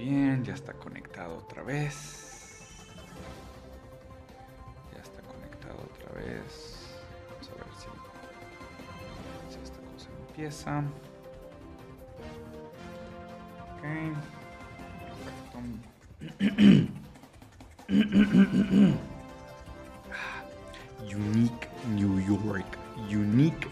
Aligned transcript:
bien, 0.00 0.42
ya 0.44 0.54
está 0.54 0.72
conectado 0.72 1.36
otra 1.36 1.62
vez. 1.62 2.86
Ya 4.94 5.02
está 5.02 5.20
conectado 5.22 5.76
otra 5.92 6.12
vez. 6.20 6.86
Vamos 7.28 7.50
a 7.50 7.54
ver 7.54 7.66
si, 9.50 9.58
esta 9.62 9.78
cosa 9.92 10.08
empieza. 10.28 10.78
Ok. 13.76 13.82
Perfecto. 15.06 15.58
Unique 21.14 21.68
New 21.94 22.18
York. 22.20 22.66
Unique 23.10 23.68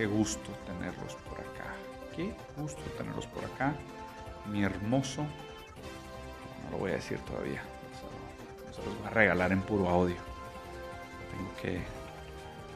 qué 0.00 0.06
gusto 0.06 0.50
tenerlos 0.64 1.14
por 1.28 1.38
acá. 1.38 1.74
Qué 2.16 2.34
gusto 2.56 2.80
tenerlos 2.96 3.26
por 3.26 3.44
acá. 3.44 3.74
Mi 4.50 4.62
hermoso. 4.62 5.20
No 6.64 6.70
lo 6.70 6.78
voy 6.78 6.92
a 6.92 6.94
decir 6.94 7.18
todavía. 7.18 7.62
Se, 8.72 8.82
los 8.82 8.98
voy 8.98 9.06
a 9.08 9.10
regalar 9.10 9.52
en 9.52 9.60
puro 9.60 9.90
audio. 9.90 10.16
Tengo 11.30 11.54
que 11.60 11.82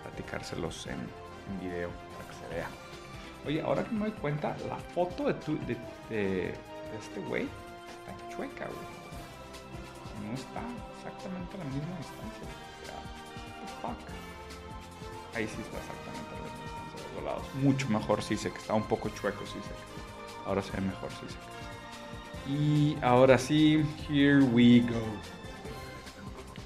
platicárselos 0.02 0.86
en, 0.86 1.00
en 1.00 1.60
video 1.60 1.88
para 2.12 2.28
que 2.28 2.34
se 2.46 2.54
vea. 2.54 2.68
Oye, 3.46 3.62
ahora 3.62 3.84
que 3.84 3.92
me 3.92 4.00
doy 4.00 4.12
cuenta, 4.20 4.54
la 4.68 4.76
foto 4.76 5.28
de, 5.28 5.32
tu, 5.32 5.56
de, 5.64 5.78
de, 6.10 6.54
este 7.00 7.20
güey 7.20 7.48
está 7.88 8.36
chueca, 8.36 8.66
güey. 8.66 10.28
No 10.28 10.34
está 10.34 10.60
exactamente 10.98 11.54
a 11.54 11.58
la 11.58 11.64
misma 11.64 11.96
distancia. 11.96 12.48
Ahí 15.34 15.48
sí 15.48 15.62
está 15.62 15.78
exactamente 15.78 16.13
lados. 17.24 17.42
Mucho 17.62 17.88
mejor 17.88 18.22
que 18.50 18.58
está 18.58 18.74
un 18.74 18.84
poco 18.84 19.08
chueco 19.10 19.44
que. 19.46 19.58
Ahora 20.46 20.62
se 20.62 20.72
ve 20.72 20.82
mejor 20.82 21.10
sé 21.10 22.50
Y 22.52 22.96
ahora 23.02 23.38
sí, 23.38 23.84
here 24.08 24.42
we 24.42 24.80
go. 24.80 25.00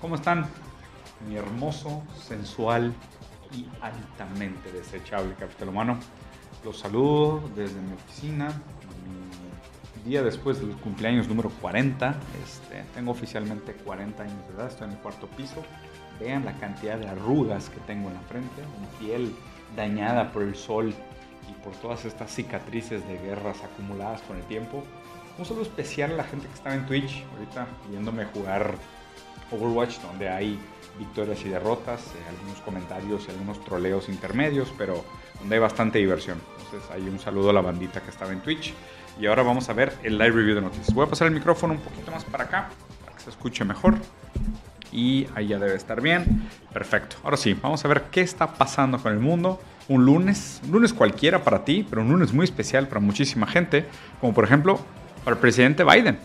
¿Cómo 0.01 0.17
están? 0.17 0.47
Mi 1.29 1.37
hermoso, 1.37 2.03
sensual 2.27 2.93
y 3.53 3.67
altamente 3.81 4.73
desechable 4.73 5.35
capital 5.35 5.69
humano. 5.69 5.99
Los 6.65 6.79
saludo 6.79 7.43
desde 7.55 7.81
mi 7.81 7.93
oficina, 7.95 8.49
mi 9.07 10.03
día 10.09 10.23
después 10.23 10.61
del 10.61 10.77
cumpleaños 10.77 11.29
número 11.29 11.51
40. 11.61 12.17
Este, 12.45 12.85
tengo 12.95 13.13
oficialmente 13.13 13.75
40 13.75 14.23
años 14.23 14.49
de 14.49 14.55
edad, 14.55 14.69
estoy 14.69 14.89
en 14.89 14.95
el 14.95 14.99
cuarto 14.99 15.27
piso. 15.29 15.63
Vean 16.21 16.45
la 16.45 16.53
cantidad 16.59 16.99
de 16.99 17.09
arrugas 17.09 17.69
que 17.71 17.79
tengo 17.81 18.09
en 18.09 18.15
la 18.15 18.21
frente, 18.23 18.63
mi 18.81 19.07
piel 19.07 19.33
dañada 19.77 20.33
por 20.33 20.43
el 20.43 20.55
sol 20.57 20.95
y 21.49 21.65
por 21.65 21.75
todas 21.77 22.05
estas 22.05 22.33
cicatrices 22.33 23.07
de 23.07 23.19
guerras 23.19 23.63
acumuladas 23.63 24.21
con 24.23 24.37
el 24.37 24.43
tiempo. 24.45 24.85
Un 25.39 25.45
saludo 25.45 25.63
especial 25.63 26.13
a 26.13 26.17
la 26.17 26.25
gente 26.25 26.47
que 26.47 26.55
estaba 26.55 26.75
en 26.75 26.87
Twitch, 26.87 27.25
ahorita 27.33 27.67
viéndome 27.89 28.25
jugar 28.27 28.75
Overwatch, 29.51 30.01
donde 30.01 30.29
hay 30.29 30.59
victorias 30.99 31.45
y 31.45 31.49
derrotas, 31.49 32.01
eh, 32.01 32.29
algunos 32.29 32.61
comentarios 32.61 33.29
algunos 33.29 33.65
troleos 33.65 34.09
intermedios, 34.09 34.73
pero 34.77 35.05
donde 35.39 35.55
hay 35.55 35.61
bastante 35.61 35.99
diversión. 35.99 36.41
Entonces, 36.65 36.91
hay 36.91 37.09
un 37.09 37.19
saludo 37.19 37.51
a 37.51 37.53
la 37.53 37.61
bandita 37.61 38.03
que 38.03 38.11
estaba 38.11 38.33
en 38.33 38.41
Twitch. 38.41 38.75
Y 39.21 39.27
ahora 39.27 39.43
vamos 39.43 39.69
a 39.69 39.73
ver 39.73 39.97
el 40.03 40.19
live 40.19 40.31
review 40.31 40.55
de 40.57 40.61
noticias. 40.61 40.95
Voy 40.95 41.07
a 41.07 41.09
pasar 41.09 41.29
el 41.29 41.35
micrófono 41.35 41.75
un 41.75 41.81
poquito 41.81 42.11
más 42.11 42.25
para 42.25 42.45
acá, 42.45 42.71
para 43.05 43.17
que 43.17 43.23
se 43.23 43.31
escuche 43.31 43.65
mejor. 43.65 43.95
Y 44.93 45.27
ahí 45.35 45.49
ya 45.49 45.59
debe 45.59 45.75
estar 45.75 46.01
bien. 46.01 46.49
Perfecto. 46.73 47.17
Ahora 47.23 47.37
sí, 47.37 47.55
vamos 47.55 47.85
a 47.85 47.89
ver 47.89 48.05
qué 48.11 48.21
está 48.21 48.55
pasando 48.55 48.99
con 48.99 49.13
el 49.13 49.19
mundo. 49.19 49.61
Un 49.89 50.05
lunes, 50.05 50.61
un 50.65 50.73
lunes 50.73 50.93
cualquiera 50.93 51.45
para 51.45 51.65
ti, 51.65 51.87
pero 51.89 52.03
un 52.03 52.11
lunes 52.11 52.33
muy 52.33 52.45
especial 52.45 52.89
para 52.89 53.01
muchísima 53.01 53.47
gente, 53.47 53.87
como 54.21 54.35
por 54.35 54.45
ejemplo 54.45 54.79
para 55.25 55.35
el 55.35 55.41
presidente 55.41 55.85
Biden 55.85 56.19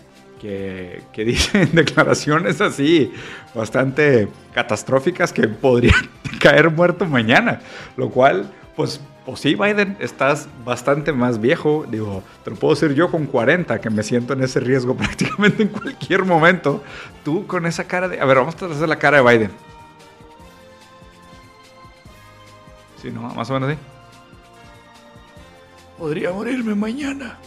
que, 0.44 1.02
que 1.14 1.24
dicen 1.26 1.70
declaraciones 1.72 2.62
así 2.62 3.12
bastante 3.56 4.28
catastróficas 4.54 5.32
que 5.32 5.48
podría 5.48 5.96
caer 6.40 6.70
muerto 6.70 7.06
mañana, 7.06 7.62
lo 7.96 8.10
cual, 8.10 8.52
pues, 8.76 9.00
pues 9.26 9.40
sí, 9.40 9.56
Biden, 9.56 9.96
estás 10.00 10.48
bastante 10.66 11.14
más 11.14 11.40
viejo, 11.40 11.86
digo, 11.90 12.24
te 12.44 12.50
lo 12.50 12.58
puedo 12.58 12.74
decir 12.76 12.94
yo 12.94 13.10
con 13.10 13.26
40, 13.26 13.80
que 13.80 13.90
me 13.90 14.04
siento 14.04 14.34
en 14.34 14.44
ese 14.44 14.60
riesgo 14.60 14.96
prácticamente 14.98 15.64
en 15.64 15.70
cualquier 15.70 16.26
momento, 16.26 16.84
tú 17.24 17.48
con 17.48 17.66
esa 17.66 17.86
cara 17.86 18.08
de, 18.10 18.20
a 18.20 18.26
ver, 18.26 18.38
vamos 18.38 18.62
a 18.62 18.66
hacer 18.66 18.90
la 18.90 19.00
cara 19.00 19.22
de 19.22 19.38
Biden. 19.38 19.52
Sí, 23.02 23.12
no, 23.12 23.22
más 23.22 23.50
o 23.50 23.54
menos 23.54 23.70
así. 23.70 23.80
Podría 25.98 26.32
morirme 26.32 26.76
mañana. 26.76 27.38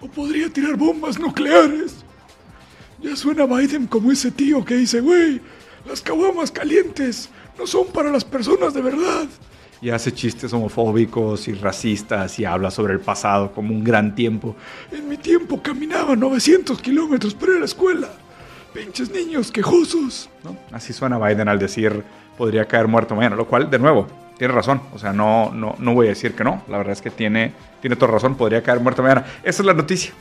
O 0.00 0.08
podría 0.08 0.50
tirar 0.50 0.76
bombas 0.76 1.18
nucleares. 1.18 2.04
Ya 3.00 3.16
suena 3.16 3.46
Biden 3.46 3.86
como 3.86 4.12
ese 4.12 4.30
tío 4.30 4.64
que 4.64 4.74
dice, 4.74 5.00
güey, 5.00 5.40
las 5.86 6.00
caguamas 6.00 6.50
calientes 6.50 7.30
no 7.58 7.66
son 7.66 7.86
para 7.88 8.10
las 8.10 8.24
personas 8.24 8.74
de 8.74 8.82
verdad. 8.82 9.26
Y 9.80 9.90
hace 9.90 10.12
chistes 10.12 10.52
homofóbicos 10.52 11.48
y 11.48 11.54
racistas 11.54 12.38
y 12.38 12.44
habla 12.44 12.70
sobre 12.70 12.92
el 12.92 13.00
pasado 13.00 13.52
como 13.52 13.74
un 13.74 13.82
gran 13.82 14.14
tiempo. 14.14 14.54
En 14.92 15.08
mi 15.08 15.16
tiempo 15.16 15.60
caminaba 15.60 16.14
900 16.14 16.80
kilómetros 16.80 17.34
para 17.34 17.52
ir 17.52 17.56
a 17.56 17.60
la 17.60 17.64
escuela. 17.64 18.08
Pinches 18.72 19.10
niños 19.10 19.50
quejosos. 19.50 20.30
¿no? 20.44 20.56
Así 20.70 20.92
suena 20.92 21.18
Biden 21.18 21.48
al 21.48 21.58
decir 21.58 22.04
podría 22.38 22.64
caer 22.66 22.88
muerto 22.88 23.14
mañana, 23.14 23.36
lo 23.36 23.46
cual, 23.46 23.70
de 23.70 23.78
nuevo, 23.78 24.06
tiene 24.38 24.54
razón. 24.54 24.80
O 24.92 24.98
sea, 24.98 25.12
no, 25.12 25.50
no, 25.52 25.74
no 25.78 25.94
voy 25.94 26.06
a 26.06 26.10
decir 26.10 26.34
que 26.34 26.44
no. 26.44 26.62
La 26.68 26.78
verdad 26.78 26.92
es 26.92 27.02
que 27.02 27.10
tiene, 27.10 27.52
tiene 27.80 27.96
toda 27.96 28.12
razón. 28.12 28.36
Podría 28.36 28.62
caer 28.62 28.80
muerto 28.80 29.02
mañana. 29.02 29.24
Esa 29.42 29.62
es 29.62 29.66
la 29.66 29.74
noticia. 29.74 30.12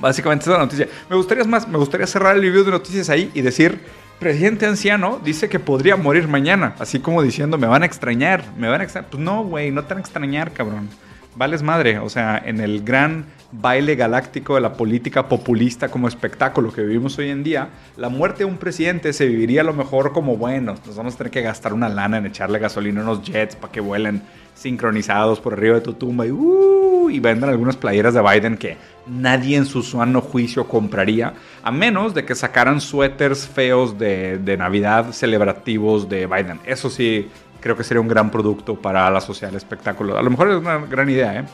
Básicamente 0.00 0.42
esa 0.42 0.52
es 0.52 0.58
la 0.58 0.64
noticia. 0.64 0.88
Me 1.08 1.16
gustaría 1.16 1.44
más, 1.44 1.66
me 1.68 1.78
gustaría 1.78 2.06
cerrar 2.06 2.36
el 2.36 2.42
video 2.42 2.64
de 2.64 2.72
noticias 2.72 3.08
ahí 3.08 3.30
y 3.34 3.40
decir, 3.40 3.80
presidente 4.18 4.66
anciano 4.66 5.20
dice 5.22 5.48
que 5.48 5.58
podría 5.58 5.96
morir 5.96 6.28
mañana. 6.28 6.74
Así 6.78 7.00
como 7.00 7.22
diciendo, 7.22 7.58
me 7.58 7.66
van 7.66 7.82
a 7.82 7.86
extrañar, 7.86 8.44
me 8.56 8.68
van 8.68 8.80
a 8.80 8.84
extrañar. 8.84 9.10
Pues 9.10 9.22
no, 9.22 9.44
güey, 9.44 9.70
no 9.70 9.82
te 9.84 9.94
van 9.94 9.98
a 9.98 10.00
extrañar, 10.00 10.52
cabrón. 10.52 10.88
Vales 11.36 11.62
madre. 11.62 11.98
O 11.98 12.08
sea, 12.08 12.40
en 12.44 12.60
el 12.60 12.84
gran 12.84 13.26
baile 13.60 13.94
galáctico 13.94 14.56
de 14.56 14.60
la 14.60 14.72
política 14.72 15.28
populista 15.28 15.88
como 15.88 16.08
espectáculo 16.08 16.72
que 16.72 16.82
vivimos 16.82 17.18
hoy 17.18 17.30
en 17.30 17.44
día, 17.44 17.68
la 17.96 18.08
muerte 18.08 18.38
de 18.38 18.44
un 18.46 18.56
presidente 18.56 19.12
se 19.12 19.26
viviría 19.26 19.60
a 19.60 19.64
lo 19.64 19.74
mejor 19.74 20.12
como, 20.12 20.36
bueno, 20.36 20.74
nos 20.86 20.96
vamos 20.96 21.14
a 21.14 21.18
tener 21.18 21.30
que 21.30 21.42
gastar 21.42 21.72
una 21.72 21.88
lana 21.88 22.18
en 22.18 22.26
echarle 22.26 22.58
gasolina 22.58 23.00
a 23.00 23.04
unos 23.04 23.22
jets 23.22 23.56
para 23.56 23.72
que 23.72 23.80
vuelen 23.80 24.22
sincronizados 24.54 25.40
por 25.40 25.52
arriba 25.52 25.76
de 25.76 25.80
tu 25.82 25.94
tumba 25.94 26.26
y, 26.26 26.30
uh, 26.30 27.10
y 27.10 27.20
vendan 27.20 27.50
algunas 27.50 27.76
playeras 27.76 28.14
de 28.14 28.22
Biden 28.22 28.56
que 28.56 28.76
nadie 29.06 29.56
en 29.56 29.66
su 29.66 29.82
sano 29.82 30.20
juicio 30.20 30.66
compraría, 30.66 31.34
a 31.62 31.70
menos 31.70 32.14
de 32.14 32.24
que 32.24 32.34
sacaran 32.34 32.80
suéteres 32.80 33.46
feos 33.46 33.98
de, 33.98 34.56
Navidad 34.58 35.12
celebrativos 35.12 36.08
de 36.08 36.26
Biden. 36.26 36.60
Eso 36.64 36.90
sí, 36.90 37.28
creo 37.60 37.76
que 37.76 37.84
sería 37.84 38.00
un 38.00 38.08
gran 38.08 38.30
producto 38.30 38.76
para 38.76 39.10
la 39.10 39.20
sociedad 39.20 39.48
del 39.50 39.58
espectáculo. 39.58 40.16
A 40.16 40.22
lo 40.22 40.30
mejor 40.30 40.50
es 40.50 40.56
una 40.56 40.78
gran 40.78 41.08
idea, 41.10 41.40
¿eh? 41.40 41.44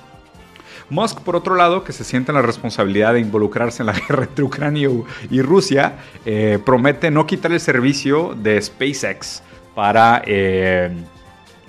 Musk, 0.90 1.20
por 1.20 1.36
otro 1.36 1.54
lado, 1.54 1.84
que 1.84 1.92
se 1.92 2.02
siente 2.02 2.32
en 2.32 2.36
la 2.36 2.42
responsabilidad 2.42 3.14
de 3.14 3.20
involucrarse 3.20 3.82
en 3.82 3.86
la 3.86 3.92
guerra 4.08 4.24
entre 4.24 4.44
Ucrania 4.44 4.88
y 5.30 5.40
Rusia, 5.40 5.94
eh, 6.26 6.58
promete 6.64 7.10
no 7.10 7.26
quitar 7.26 7.52
el 7.52 7.60
servicio 7.60 8.34
de 8.34 8.60
SpaceX 8.60 9.42
para, 9.74 10.20
eh, 10.26 10.90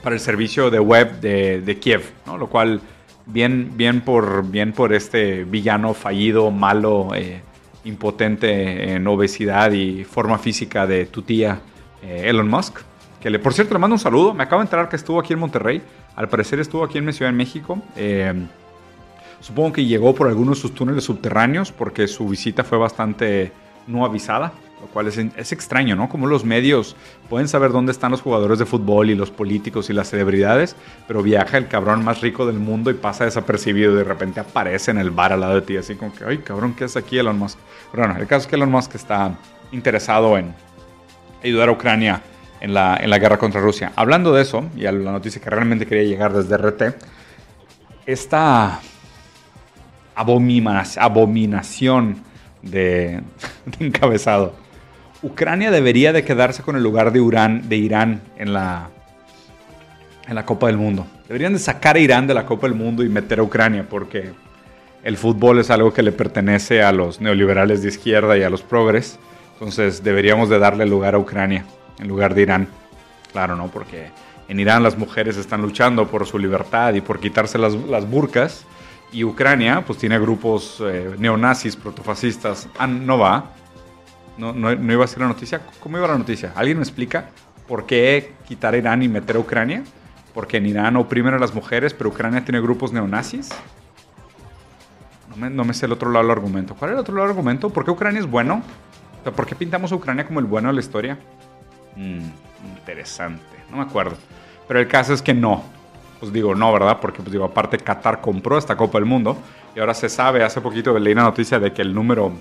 para 0.02 0.16
el 0.16 0.20
servicio 0.20 0.72
de 0.72 0.80
web 0.80 1.20
de, 1.22 1.62
de 1.62 1.78
Kiev, 1.78 2.02
¿no? 2.26 2.36
lo 2.38 2.48
cual 2.48 2.82
bien, 3.26 3.72
bien, 3.76 4.02
por, 4.02 4.50
bien 4.50 4.74
por 4.74 4.94
este 4.94 5.44
villano 5.44 5.94
fallido, 5.94 6.52
malo, 6.52 7.10
eh, 7.16 7.42
impotente 7.84 8.94
en 8.94 9.08
obesidad 9.08 9.72
y 9.72 10.04
forma 10.04 10.38
física 10.38 10.86
de 10.86 11.06
tu 11.06 11.22
tía 11.22 11.60
eh, 12.04 12.24
Elon 12.26 12.48
Musk. 12.48 12.80
Que 13.20 13.30
le, 13.30 13.40
por 13.40 13.54
cierto, 13.54 13.74
le 13.74 13.80
mando 13.80 13.96
un 13.96 14.00
saludo. 14.00 14.34
Me 14.34 14.44
acabo 14.44 14.62
de 14.62 14.66
enterar 14.66 14.90
que 14.90 14.96
estuvo 14.96 15.20
aquí 15.20 15.34
en 15.34 15.40
Monterrey. 15.40 15.82
Al 16.16 16.28
parecer 16.28 16.60
estuvo 16.60 16.84
aquí 16.84 16.98
en 16.98 17.06
mi 17.06 17.14
ciudad 17.14 17.32
de 17.32 17.38
México. 17.38 17.82
Eh, 17.96 18.34
Supongo 19.42 19.74
que 19.74 19.86
llegó 19.86 20.14
por 20.14 20.28
algunos 20.28 20.58
de 20.58 20.62
sus 20.62 20.76
túneles 20.76 21.04
subterráneos 21.04 21.72
porque 21.72 22.08
su 22.08 22.30
visita 22.30 22.64
fue 22.64 22.78
bastante 22.78 23.52
no 23.88 24.06
avisada, 24.06 24.54
lo 24.82 24.88
cual 24.88 25.08
es, 25.08 25.18
es, 25.18 25.52
extraño, 25.52 25.96
¿no? 25.96 26.10
Como 26.10 26.28
los 26.28 26.44
medios 26.44 26.96
pueden 27.30 27.48
saber 27.48 27.72
dónde 27.72 27.92
están 27.92 28.12
los 28.12 28.22
jugadores 28.22 28.60
de 28.60 28.66
fútbol 28.66 29.10
y 29.10 29.16
los 29.16 29.32
políticos 29.32 29.90
y 29.90 29.94
las 29.94 30.10
celebridades, 30.10 30.76
pero 31.08 31.22
viaja 31.22 31.58
el 31.58 31.68
cabrón 31.68 32.04
más 32.04 32.22
rico 32.22 32.46
del 32.46 32.60
mundo 32.60 32.90
y 32.90 32.96
pasa 32.96 33.26
desapercibido 33.26 33.94
y 33.94 33.98
de 33.98 34.04
repente 34.04 34.40
aparece 34.40 34.92
en 34.92 34.98
el 34.98 35.12
bar 35.12 35.34
al 35.34 35.42
lado 35.42 35.56
de 35.56 35.62
ti, 35.62 35.78
así 35.78 35.96
como 35.96 36.14
que, 36.14 36.26
ay, 36.26 36.40
cabrón, 36.40 36.74
¿qué 36.74 36.86
es 36.86 36.98
aquí 36.98 37.18
Elon 37.18 37.38
Musk? 37.38 37.58
Pero 37.92 38.04
bueno, 38.04 38.20
el 38.20 38.28
caso 38.28 38.42
es 38.42 38.48
que 38.48 38.56
Elon 38.56 38.72
Musk 38.72 38.96
está 38.96 39.38
interesado 39.72 40.38
en 40.38 40.54
ayudar 41.44 41.70
a 41.70 41.72
Ucrania 41.72 42.22
en 42.60 42.74
la, 42.74 42.98
en 42.98 43.10
la 43.10 43.20
guerra 43.20 43.38
contra 43.38 43.62
Rusia. 43.62 43.92
Hablando 43.96 44.34
de 44.34 44.42
eso, 44.42 44.66
y 44.76 44.86
a 44.86 44.92
la 44.92 45.12
noticia 45.12 45.42
que 45.42 45.50
realmente 45.50 45.86
quería 45.86 46.04
llegar 46.04 46.34
desde 46.34 46.58
RT, 46.58 46.96
esta 48.06 48.80
abominación 50.16 52.24
de, 52.62 53.22
de, 53.66 53.86
encabezado. 53.86 54.54
Ucrania 55.24 55.70
debería 55.70 56.14
de 56.14 56.24
quedarse 56.24 56.64
con 56.64 56.76
el 56.76 56.84
lugar 56.84 57.12
de, 57.12 57.20
Irán 57.78 58.22
en 58.38 58.54
la, 58.54 58.90
en 60.28 60.36
la 60.36 60.46
Copa 60.46 60.68
del 60.68 60.78
Mundo. 60.78 61.06
Deberían 61.28 61.54
de 61.54 61.60
sacar 61.60 61.96
a 61.96 62.00
Irán 62.00 62.26
de 62.26 62.34
la 62.34 62.46
Copa 62.46 62.68
del 62.68 62.76
Mundo 62.76 63.04
y 63.04 63.10
meter 63.10 63.40
a 63.40 63.44
Ucrania 63.44 63.86
porque 63.88 64.32
el 65.04 65.18
fútbol 65.18 65.60
es 65.60 65.70
algo 65.70 65.94
que 65.94 66.02
le 66.02 66.12
pertenece 66.12 66.82
a 66.82 66.92
los 66.92 67.22
neoliberales 67.22 67.84
de 67.84 67.90
izquierda 67.90 68.38
y 68.38 68.44
a 68.44 68.50
los 68.50 68.64
progres. 68.64 69.20
Entonces 69.54 70.04
deberíamos 70.04 70.50
de 70.50 70.58
darle 70.58 70.88
lugar 70.88 71.14
a 71.14 71.20
Ucrania 71.20 71.66
en 72.00 72.08
lugar 72.08 72.34
de 72.34 72.42
Irán. 72.42 72.68
Claro, 73.32 73.56
¿no? 73.56 73.68
Porque 73.68 74.08
en 74.48 74.60
Irán 74.60 74.82
las 74.82 74.98
mujeres 74.98 75.38
están 75.38 75.62
luchando 75.62 76.08
por 76.08 76.26
su 76.26 76.40
libertad 76.40 76.96
y 76.96 77.02
por 77.02 77.20
quitarse 77.20 77.60
las, 77.60 77.74
las 77.74 78.10
burcas. 78.10 78.66
Y 79.14 79.24
Ucrania, 79.24 79.84
pues 79.86 80.00
tiene 80.00 80.18
grupos 80.18 80.82
eh, 80.82 81.12
neonazis, 81.18 81.76
protofascistas. 81.76 82.68
Ah, 82.80 82.88
no 82.88 83.20
va. 83.20 83.52
No, 84.42 84.54
no, 84.54 84.76
no, 84.76 84.92
iba 84.92 85.06
a 85.06 85.08
ser 85.08 85.20
la 85.20 85.28
noticia. 85.28 85.62
¿Cómo 85.80 86.00
iba 86.00 86.08
la 86.08 86.18
noticia? 86.18 86.52
¿Alguien 86.56 86.78
me 86.78 86.84
explica 86.84 87.30
por 87.68 87.86
qué 87.86 88.34
quitar 88.48 88.74
a 88.74 88.78
Irán 88.78 89.04
y 89.04 89.08
meter 89.08 89.36
a 89.36 89.40
Ucrania? 89.40 89.84
Porque 90.34 90.58
en 90.58 90.66
Irán 90.66 90.96
oprimen 90.96 91.36
a 91.36 91.38
las 91.38 91.54
mujeres, 91.54 91.94
pero 91.94 92.10
Ucrania 92.10 92.44
tiene 92.44 92.60
grupos 92.60 92.92
neonazis. 92.92 93.50
No 95.30 95.36
me, 95.36 95.52
no 95.52 95.64
me 95.64 95.76
sé 95.76 95.86
el 95.86 95.92
otro 95.92 96.10
lado 96.10 96.24
del 96.24 96.32
argumento. 96.32 96.74
¿Cuál 96.74 96.90
es 96.90 96.96
el 96.96 97.02
otro 97.02 97.14
lado 97.14 97.28
del 97.28 97.38
argumento? 97.38 97.70
¿Por 97.70 97.86
qué 97.86 97.92
Ucrania 97.92 98.20
es 98.20 98.26
bueno? 98.26 98.64
¿Por 99.24 99.46
qué 99.46 99.54
pintamos 99.54 99.92
a 99.92 99.96
Ucrania 99.96 100.26
como 100.26 100.40
el 100.40 100.48
bueno 100.48 100.70
de 100.70 100.74
la 100.74 100.80
historia? 100.80 101.20
Mm, 101.96 102.30
interesante. 102.78 103.44
No 103.70 103.78
me 103.78 103.84
acuerdo. 103.84 104.18
Pero 104.68 104.80
el 104.80 104.88
caso 104.88 105.14
es 105.14 105.22
que 105.22 105.36
no. 105.36 105.64
Pues 106.20 106.34
digo, 106.34 106.56
no, 106.56 106.74
¿verdad? 106.74 106.98
Porque, 107.00 107.20
pues 107.20 107.32
digo, 107.32 107.46
aparte 107.46 107.78
Qatar 107.78 108.22
compró 108.22 108.58
esta 108.58 108.76
Copa 108.76 108.98
del 108.98 109.06
Mundo 109.06 109.38
y 109.76 109.80
ahora 109.80 109.94
se 109.94 110.10
sabe, 110.10 110.44
hace 110.44 110.62
poquito 110.62 110.98
leí 110.98 111.14
una 111.14 111.26
noticia 111.26 111.60
de 111.60 111.72
que 111.72 111.84
el 111.84 111.94
número 111.94 112.32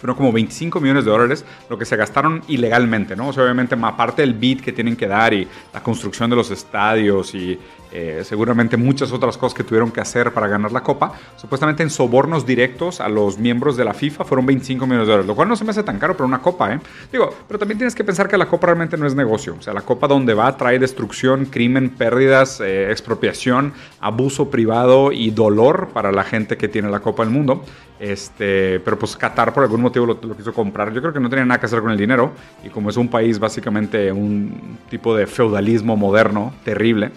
fueron 0.00 0.16
como 0.16 0.32
25 0.32 0.80
millones 0.80 1.04
de 1.04 1.10
dólares 1.10 1.44
lo 1.68 1.76
que 1.76 1.84
se 1.84 1.96
gastaron 1.96 2.42
ilegalmente, 2.48 3.16
¿no? 3.16 3.28
O 3.28 3.32
sea, 3.32 3.42
obviamente, 3.42 3.76
aparte 3.80 4.22
del 4.22 4.34
bid 4.34 4.60
que 4.60 4.72
tienen 4.72 4.96
que 4.96 5.08
dar 5.08 5.34
y 5.34 5.46
la 5.72 5.82
construcción 5.82 6.30
de 6.30 6.36
los 6.36 6.50
estadios 6.50 7.34
y 7.34 7.58
eh, 7.92 8.22
seguramente 8.24 8.76
muchas 8.76 9.12
otras 9.12 9.36
cosas 9.36 9.56
que 9.56 9.64
tuvieron 9.64 9.90
que 9.90 10.00
hacer 10.00 10.32
para 10.32 10.46
ganar 10.48 10.72
la 10.72 10.82
Copa, 10.82 11.12
supuestamente 11.36 11.82
en 11.82 11.90
sobornos 11.90 12.46
directos 12.46 13.00
a 13.00 13.08
los 13.08 13.38
miembros 13.38 13.76
de 13.76 13.84
la 13.84 13.94
FIFA 13.94 14.24
fueron 14.24 14.46
25 14.46 14.86
millones 14.86 15.06
de 15.06 15.12
dólares, 15.12 15.26
lo 15.26 15.34
cual 15.34 15.48
no 15.48 15.56
se 15.56 15.64
me 15.64 15.70
hace 15.70 15.82
tan 15.82 15.98
caro 15.98 16.14
para 16.14 16.26
una 16.26 16.40
Copa, 16.40 16.74
¿eh? 16.74 16.80
Digo, 17.10 17.30
pero 17.46 17.58
también 17.58 17.78
tienes 17.78 17.94
que 17.94 18.04
pensar 18.04 18.28
que 18.28 18.36
la 18.36 18.46
Copa 18.46 18.66
realmente 18.66 18.96
no 18.96 19.06
es 19.06 19.14
negocio, 19.14 19.56
o 19.58 19.62
sea, 19.62 19.72
la 19.72 19.82
Copa 19.82 20.06
donde 20.06 20.34
va 20.34 20.56
trae 20.56 20.78
destrucción, 20.78 21.46
crimen, 21.46 21.90
pérdidas, 21.90 22.60
eh, 22.60 22.90
expropiación, 22.90 23.72
abuso 24.00 24.50
privado 24.50 25.12
y 25.12 25.30
dolor 25.30 25.88
para 25.92 26.12
la 26.12 26.24
gente 26.24 26.56
que 26.56 26.68
tiene 26.68 26.90
la 26.90 27.00
Copa 27.00 27.24
del 27.24 27.32
Mundo, 27.32 27.64
este, 28.00 28.80
pero 28.80 28.98
pues 28.98 29.16
Qatar 29.16 29.52
por 29.52 29.64
algún 29.64 29.80
motivo 29.80 30.06
lo, 30.06 30.18
lo 30.22 30.36
quiso 30.36 30.52
comprar, 30.52 30.92
yo 30.92 31.00
creo 31.00 31.12
que 31.12 31.20
no 31.20 31.28
tenía 31.28 31.44
nada 31.44 31.58
que 31.58 31.66
hacer 31.66 31.80
con 31.80 31.90
el 31.90 31.98
dinero. 31.98 32.32
Y 32.64 32.68
como 32.68 32.90
es 32.90 32.96
un 32.96 33.08
país 33.08 33.38
básicamente 33.38 34.12
un 34.12 34.78
tipo 34.88 35.16
de 35.16 35.26
feudalismo 35.26 35.96
moderno 35.96 36.52
terrible, 36.64 37.10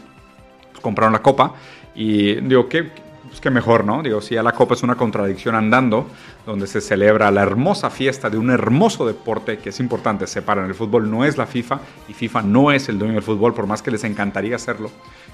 compraron 0.81 1.13
la 1.13 1.21
copa 1.21 1.53
y 1.95 2.35
digo, 2.35 2.69
¿qué, 2.69 2.89
pues 3.31 3.39
qué 3.39 3.49
mejor, 3.49 3.85
¿no? 3.85 4.03
Digo, 4.03 4.21
si 4.21 4.35
ya 4.35 4.43
la 4.43 4.51
copa 4.51 4.73
es 4.73 4.83
una 4.83 4.95
contradicción 4.95 5.55
andando, 5.55 6.07
donde 6.45 6.67
se 6.67 6.81
celebra 6.81 7.31
la 7.31 7.41
hermosa 7.41 7.89
fiesta 7.89 8.29
de 8.29 8.37
un 8.37 8.49
hermoso 8.49 9.05
deporte 9.05 9.57
que 9.57 9.69
es 9.69 9.79
importante, 9.79 10.27
separan, 10.27 10.65
el 10.65 10.75
fútbol 10.75 11.09
no 11.09 11.23
es 11.23 11.37
la 11.37 11.45
FIFA 11.45 11.79
y 12.09 12.13
FIFA 12.13 12.41
no 12.41 12.71
es 12.71 12.89
el 12.89 12.99
dueño 12.99 13.15
del 13.15 13.23
fútbol, 13.23 13.53
por 13.53 13.67
más 13.67 13.81
que 13.81 13.91
les 13.91 14.03
encantaría 14.03 14.55
hacerlo. 14.55 14.91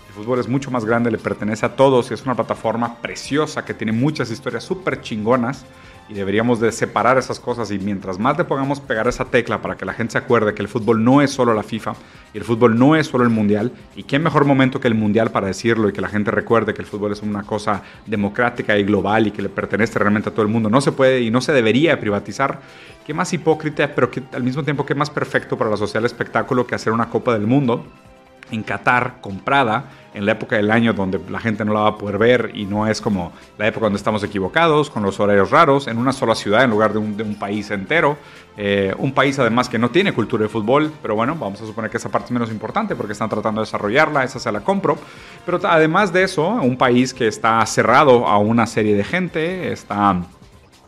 El 0.07 0.13
fútbol 0.13 0.39
es 0.39 0.47
mucho 0.47 0.71
más 0.71 0.85
grande, 0.85 1.11
le 1.11 1.17
pertenece 1.17 1.65
a 1.65 1.75
todos 1.75 2.11
y 2.11 2.13
es 2.13 2.23
una 2.23 2.35
plataforma 2.35 2.95
preciosa 2.95 3.65
que 3.65 3.73
tiene 3.73 3.93
muchas 3.93 4.31
historias 4.31 4.63
súper 4.63 5.01
chingonas 5.01 5.65
y 6.09 6.13
deberíamos 6.13 6.59
de 6.59 6.71
separar 6.71 7.17
esas 7.17 7.39
cosas. 7.39 7.71
Y 7.71 7.79
mientras 7.79 8.19
más 8.19 8.37
le 8.37 8.43
podamos 8.43 8.79
pegar 8.79 9.07
esa 9.07 9.25
tecla 9.25 9.61
para 9.61 9.75
que 9.75 9.85
la 9.85 9.93
gente 9.93 10.13
se 10.13 10.17
acuerde 10.17 10.53
que 10.53 10.61
el 10.61 10.67
fútbol 10.67 11.03
no 11.03 11.21
es 11.21 11.31
solo 11.31 11.53
la 11.53 11.63
FIFA 11.63 11.93
y 12.33 12.37
el 12.37 12.43
fútbol 12.43 12.77
no 12.77 12.95
es 12.95 13.07
solo 13.07 13.23
el 13.23 13.29
mundial 13.29 13.71
y 13.95 14.03
qué 14.03 14.19
mejor 14.19 14.45
momento 14.45 14.79
que 14.79 14.87
el 14.87 14.95
mundial 14.95 15.31
para 15.31 15.47
decirlo 15.47 15.89
y 15.89 15.93
que 15.93 16.01
la 16.01 16.09
gente 16.09 16.31
recuerde 16.31 16.73
que 16.73 16.81
el 16.81 16.87
fútbol 16.87 17.11
es 17.11 17.21
una 17.21 17.43
cosa 17.43 17.83
democrática 18.05 18.77
y 18.77 18.83
global 18.83 19.27
y 19.27 19.31
que 19.31 19.41
le 19.41 19.49
pertenece 19.49 19.99
realmente 19.99 20.29
a 20.29 20.31
todo 20.31 20.43
el 20.43 20.51
mundo 20.51 20.69
no 20.69 20.81
se 20.81 20.91
puede 20.91 21.21
y 21.21 21.31
no 21.31 21.41
se 21.41 21.53
debería 21.53 21.99
privatizar. 21.99 22.59
Qué 23.05 23.13
más 23.13 23.31
hipócrita 23.33 23.93
pero 23.95 24.11
que 24.11 24.23
al 24.33 24.43
mismo 24.43 24.63
tiempo 24.63 24.85
qué 24.85 24.95
más 24.95 25.09
perfecto 25.09 25.57
para 25.57 25.69
la 25.69 25.77
social 25.77 26.05
espectáculo 26.05 26.67
que 26.67 26.75
hacer 26.75 26.93
una 26.93 27.09
copa 27.09 27.33
del 27.33 27.47
mundo 27.47 27.85
en 28.51 28.63
Qatar 28.63 29.21
comprada 29.21 29.85
en 30.17 30.25
la 30.25 30.31
época 30.31 30.55
del 30.55 30.71
año 30.71 30.93
donde 30.93 31.19
la 31.29 31.39
gente 31.39 31.63
no 31.63 31.73
la 31.73 31.81
va 31.81 31.87
a 31.89 31.97
poder 31.97 32.17
ver 32.17 32.51
y 32.55 32.65
no 32.65 32.87
es 32.87 33.01
como 33.01 33.31
la 33.59 33.67
época 33.67 33.85
donde 33.85 33.97
estamos 33.97 34.23
equivocados, 34.23 34.89
con 34.89 35.03
los 35.03 35.19
horarios 35.19 35.51
raros, 35.51 35.87
en 35.87 35.99
una 35.99 36.11
sola 36.11 36.33
ciudad 36.33 36.63
en 36.63 36.71
lugar 36.71 36.91
de 36.91 36.97
un, 36.97 37.35
país 37.35 37.69
entero. 37.69 38.17
Eh, 38.57 38.95
un 38.97 39.13
país 39.13 39.37
además 39.37 39.69
que 39.69 39.77
no 39.77 39.91
tiene 39.91 40.13
cultura 40.13 40.41
de 40.41 40.49
fútbol, 40.49 40.91
pero 41.03 41.13
bueno, 41.13 41.35
vamos 41.35 41.61
a 41.61 41.67
suponer 41.67 41.91
que 41.91 41.97
esa 41.97 42.09
parte 42.09 42.25
es 42.25 42.31
menos 42.31 42.49
importante 42.49 42.95
porque 42.95 43.13
están 43.13 43.29
tratando 43.29 43.61
de 43.61 43.65
desarrollarla, 43.65 44.23
esa 44.23 44.39
se 44.39 44.51
la 44.51 44.61
compro. 44.61 44.97
Pero 45.45 45.59
además 45.63 46.11
de 46.11 46.23
eso, 46.23 46.47
un 46.47 46.77
país 46.77 47.13
que 47.13 47.27
está 47.27 47.63
cerrado 47.67 48.27
a 48.27 48.39
una 48.39 48.65
serie 48.65 48.95
de 48.95 49.03
gente, 49.03 49.71
está 49.71 50.19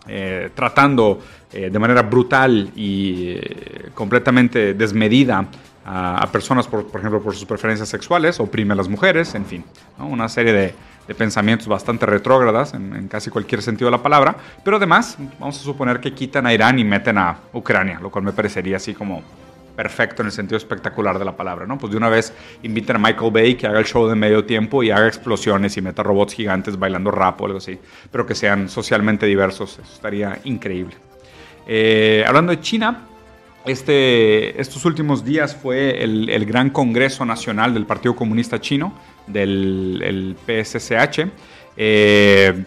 eh, 0.08 0.50
tratando 0.56 1.20
eh, 1.54 1.70
de 1.70 1.80
manera 1.80 2.02
brutal 2.02 2.72
y 2.76 3.38
completamente 3.94 4.74
desmedida 4.74 5.46
a, 5.92 6.30
personas, 6.32 6.68
por, 6.68 6.86
ejemplo, 7.00 7.20
por 7.20 7.34
sus 7.34 7.46
preferencias 7.46 7.90
sexuales, 7.90 8.40
oprime 8.40 8.74
a 8.74 8.76
las 8.76 8.88
mujeres, 8.88 9.34
en 9.34 9.46
fin, 9.46 9.66
una 9.98 10.30
serie 10.30 10.54
de, 10.54 10.90
pensamientos 11.18 11.68
bastante 11.68 12.06
retrógradas 12.06 12.76
en, 12.76 13.08
casi 13.08 13.32
cualquier 13.32 13.64
sentido 13.64 13.88
de 13.88 13.98
la 13.98 14.04
palabra, 14.04 14.36
pero 14.64 14.78
además 14.78 15.18
vamos 15.40 15.60
a 15.60 15.64
suponer 15.64 16.00
que 16.00 16.14
quitan 16.14 16.46
a 16.46 16.54
Irán 16.54 16.78
y 16.78 16.84
meten 16.84 17.18
a 17.18 17.36
Ucrania, 17.52 18.00
lo 18.00 18.12
cual 18.12 18.26
me 18.26 18.32
parecería 18.32 18.78
así 18.78 18.94
como 18.94 19.24
perfecto 19.76 20.22
en 20.22 20.28
el 20.28 20.32
sentido 20.32 20.58
espectacular 20.58 21.18
de 21.18 21.26
la 21.26 21.36
palabra, 21.36 21.66
¿no? 21.66 21.80
Pues 21.80 21.90
de 21.90 21.98
una 21.98 22.10
vez 22.10 22.32
inviten 22.62 22.98
a 22.98 23.00
Michael 23.00 23.32
Bay 23.32 23.56
que 23.56 23.66
haga 23.66 23.80
el 23.80 23.86
show 23.86 24.08
de 24.08 24.14
medio 24.14 24.46
tiempo 24.46 24.84
y 24.84 24.92
haga 24.92 25.08
explosiones 25.08 25.76
y 25.78 25.82
meta 25.82 26.04
robots 26.04 26.36
gigantes 26.36 26.78
bailando 26.78 27.10
rap 27.10 27.42
o 27.42 27.46
algo 27.48 27.58
así, 27.58 27.80
pero 28.12 28.28
que 28.28 28.36
sean 28.36 28.70
socialmente 28.70 29.26
diversos, 29.26 29.80
estaría 29.80 30.38
increíble. 30.44 30.96
Eh, 31.66 32.24
hablando 32.28 32.52
de 32.52 32.62
China, 32.62 33.09
este, 33.66 34.60
estos 34.60 34.86
últimos 34.86 35.24
días 35.24 35.56
fue 35.56 36.04
el, 36.04 36.30
el, 36.30 36.46
gran 36.46 36.70
Congreso 36.70 37.26
Nacional 37.26 37.74
del 37.74 37.86
Partido 37.86 38.16
Comunista 38.16 38.60
Chino, 38.60 38.94
del 39.28 40.02
el 40.04 40.36
PSCH. 40.46 41.28
Eh, 41.78 42.64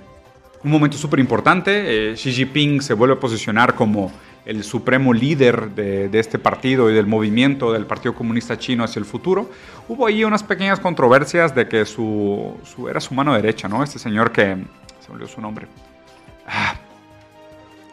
un 0.64 0.70
momento 0.70 0.96
súper 0.96 1.18
importante. 1.18 2.10
Eh, 2.12 2.14
Xi 2.14 2.32
Jinping 2.32 2.82
se 2.82 2.94
vuelve 2.94 3.14
a 3.14 3.20
posicionar 3.20 3.74
como 3.74 4.12
el 4.44 4.64
supremo 4.64 5.12
líder 5.12 5.70
de, 5.70 6.08
de, 6.08 6.18
este 6.18 6.38
partido 6.38 6.90
y 6.90 6.94
del 6.94 7.06
movimiento 7.06 7.72
del 7.72 7.86
Partido 7.86 8.14
Comunista 8.14 8.58
Chino 8.58 8.84
hacia 8.84 9.00
el 9.00 9.06
futuro. 9.06 9.50
Hubo 9.88 10.06
ahí 10.06 10.24
unas 10.24 10.42
pequeñas 10.42 10.80
controversias 10.80 11.54
de 11.54 11.68
que 11.68 11.84
su, 11.84 12.56
su 12.64 12.88
era 12.88 13.00
su 13.00 13.14
mano 13.14 13.34
derecha, 13.34 13.68
¿no? 13.68 13.82
Este 13.82 13.98
señor 13.98 14.32
que... 14.32 14.56
Se 15.00 15.08
me 15.08 15.14
olvidó 15.14 15.28
su 15.28 15.40
nombre. 15.40 15.66
Ah, 16.46 16.76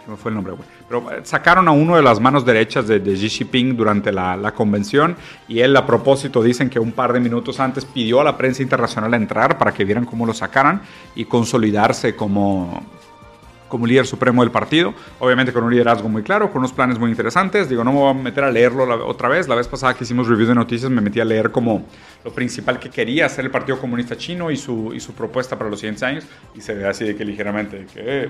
me 0.09 0.17
fue 0.17 0.31
el 0.31 0.35
nombre, 0.35 0.53
güey. 0.53 0.67
Pero 0.87 1.05
sacaron 1.23 1.67
a 1.67 1.71
uno 1.71 1.95
de 1.95 2.01
las 2.01 2.19
manos 2.19 2.45
derechas 2.45 2.87
de, 2.87 2.99
de 2.99 3.13
Xi 3.13 3.29
Jinping 3.29 3.77
durante 3.77 4.11
la, 4.11 4.35
la, 4.35 4.53
convención 4.53 5.15
y 5.47 5.59
él 5.59 5.75
a 5.75 5.85
propósito 5.85 6.41
dicen 6.41 6.69
que 6.69 6.79
un 6.79 6.91
par 6.91 7.13
de 7.13 7.19
minutos 7.19 7.59
antes 7.59 7.85
pidió 7.85 8.21
a 8.21 8.23
la 8.23 8.37
prensa 8.37 8.63
internacional 8.63 9.13
entrar 9.13 9.57
para 9.57 9.73
que 9.73 9.85
vieran 9.85 10.05
cómo 10.05 10.25
lo 10.25 10.33
sacaran 10.33 10.81
y 11.15 11.25
consolidarse 11.25 12.15
como, 12.15 12.83
como 13.69 13.85
líder 13.85 14.05
supremo 14.05 14.41
del 14.41 14.51
partido, 14.51 14.93
obviamente 15.19 15.53
con 15.53 15.63
un 15.63 15.71
liderazgo 15.71 16.09
muy 16.09 16.23
claro, 16.23 16.51
con 16.51 16.59
unos 16.59 16.73
planes 16.73 16.99
muy 16.99 17.11
interesantes. 17.11 17.69
Digo, 17.69 17.83
no 17.83 17.93
me 17.93 17.99
voy 17.99 18.09
a 18.09 18.13
meter 18.13 18.43
a 18.43 18.51
leerlo 18.51 18.85
la, 18.85 18.95
otra 18.95 19.29
vez. 19.29 19.47
La 19.47 19.55
vez 19.55 19.67
pasada 19.67 19.93
que 19.93 20.03
hicimos 20.03 20.27
review 20.27 20.47
de 20.47 20.55
noticias 20.55 20.91
me 20.91 20.99
metí 20.99 21.21
a 21.21 21.25
leer 21.25 21.51
como 21.51 21.85
lo 22.25 22.31
principal 22.33 22.79
que 22.79 22.89
quería 22.89 23.27
hacer 23.27 23.45
el 23.45 23.51
Partido 23.51 23.79
Comunista 23.79 24.17
Chino 24.17 24.51
y 24.51 24.57
su, 24.57 24.91
y 24.93 24.99
su 24.99 25.13
propuesta 25.13 25.57
para 25.57 25.69
los 25.69 25.79
siguientes 25.79 26.03
años. 26.03 26.25
Y 26.55 26.61
se 26.61 26.73
ve 26.73 26.87
así 26.87 27.05
de 27.05 27.15
que 27.15 27.23
ligeramente, 27.23 27.85
que 27.93 28.29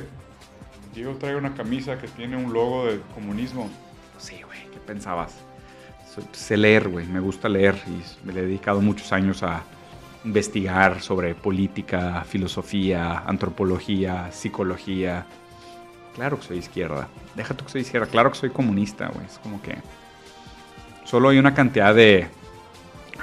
Diego 1.00 1.15
trae 1.15 1.38
una 1.38 1.53
camisa 1.53 1.98
que 1.98 2.10
tiene 2.10 2.36
un 2.36 2.51
logo 2.51 2.88
de 2.88 3.00
comunismo. 3.15 3.70
Sí, 4.18 4.41
güey, 4.46 4.60
¿qué 4.70 4.79
pensabas? 4.86 5.34
Sé 6.34 6.58
leer, 6.58 6.89
güey, 6.89 7.08
me 7.08 7.22
gusta 7.22 7.48
leer 7.48 7.82
y 7.88 8.27
me 8.27 8.34
he 8.34 8.41
dedicado 8.41 8.82
muchos 8.82 9.13
años 9.13 9.41
a 9.41 9.63
investigar 10.25 11.00
sobre 11.01 11.36
política, 11.36 12.25
filosofía, 12.27 13.20
antropología, 13.20 14.29
psicología. 14.34 15.25
Claro 16.15 16.38
que 16.38 16.48
soy 16.48 16.58
izquierda. 16.58 17.08
Déjate 17.34 17.63
que 17.63 17.70
soy 17.70 17.82
izquierda. 17.82 18.08
Claro 18.08 18.32
que 18.32 18.38
soy 18.38 18.50
comunista, 18.50 19.08
güey. 19.08 19.25
Es 19.25 19.39
como 19.39 19.62
que 19.62 19.77
solo 21.06 21.29
hay 21.29 21.38
una 21.38 21.53
cantidad 21.53 21.96
de 21.96 22.27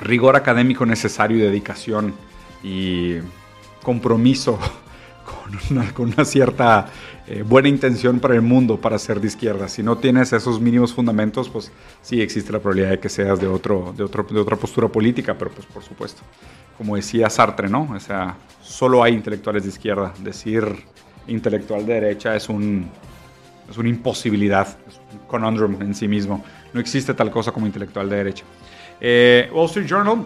rigor 0.00 0.34
académico 0.34 0.86
necesario 0.86 1.36
y 1.36 1.40
dedicación 1.42 2.14
y 2.62 3.16
compromiso 3.82 4.58
con 5.46 5.78
una, 5.78 5.94
con 5.94 6.12
una 6.12 6.24
cierta 6.24 6.86
eh, 7.26 7.42
buena 7.42 7.68
intención 7.68 8.20
para 8.20 8.34
el 8.34 8.42
mundo 8.42 8.80
para 8.80 8.98
ser 8.98 9.20
de 9.20 9.28
izquierda. 9.28 9.68
Si 9.68 9.82
no 9.82 9.98
tienes 9.98 10.32
esos 10.32 10.60
mínimos 10.60 10.92
fundamentos, 10.92 11.48
pues 11.48 11.70
sí 12.02 12.20
existe 12.20 12.52
la 12.52 12.58
probabilidad 12.58 12.90
de 12.90 12.98
que 12.98 13.08
seas 13.08 13.40
de, 13.40 13.46
otro, 13.46 13.94
de, 13.96 14.04
otro, 14.04 14.24
de 14.24 14.40
otra 14.40 14.56
postura 14.56 14.88
política, 14.88 15.36
pero 15.38 15.50
pues 15.50 15.66
por 15.66 15.82
supuesto, 15.82 16.22
como 16.76 16.96
decía 16.96 17.30
Sartre, 17.30 17.68
¿no? 17.68 17.88
O 17.94 18.00
sea, 18.00 18.36
solo 18.60 19.02
hay 19.02 19.14
intelectuales 19.14 19.62
de 19.62 19.68
izquierda. 19.68 20.12
Decir 20.18 20.64
intelectual 21.28 21.86
de 21.86 21.94
derecha 21.94 22.36
es, 22.36 22.48
un, 22.48 22.88
es 23.70 23.76
una 23.78 23.88
imposibilidad, 23.88 24.66
es 24.86 25.00
un 25.12 25.26
conundrum 25.26 25.80
en 25.80 25.94
sí 25.94 26.08
mismo. 26.08 26.44
No 26.72 26.80
existe 26.80 27.14
tal 27.14 27.30
cosa 27.30 27.52
como 27.52 27.66
intelectual 27.66 28.08
de 28.08 28.16
derecha. 28.16 28.44
Eh, 29.00 29.50
Wall 29.52 29.66
Street 29.66 29.86
Journal 29.86 30.24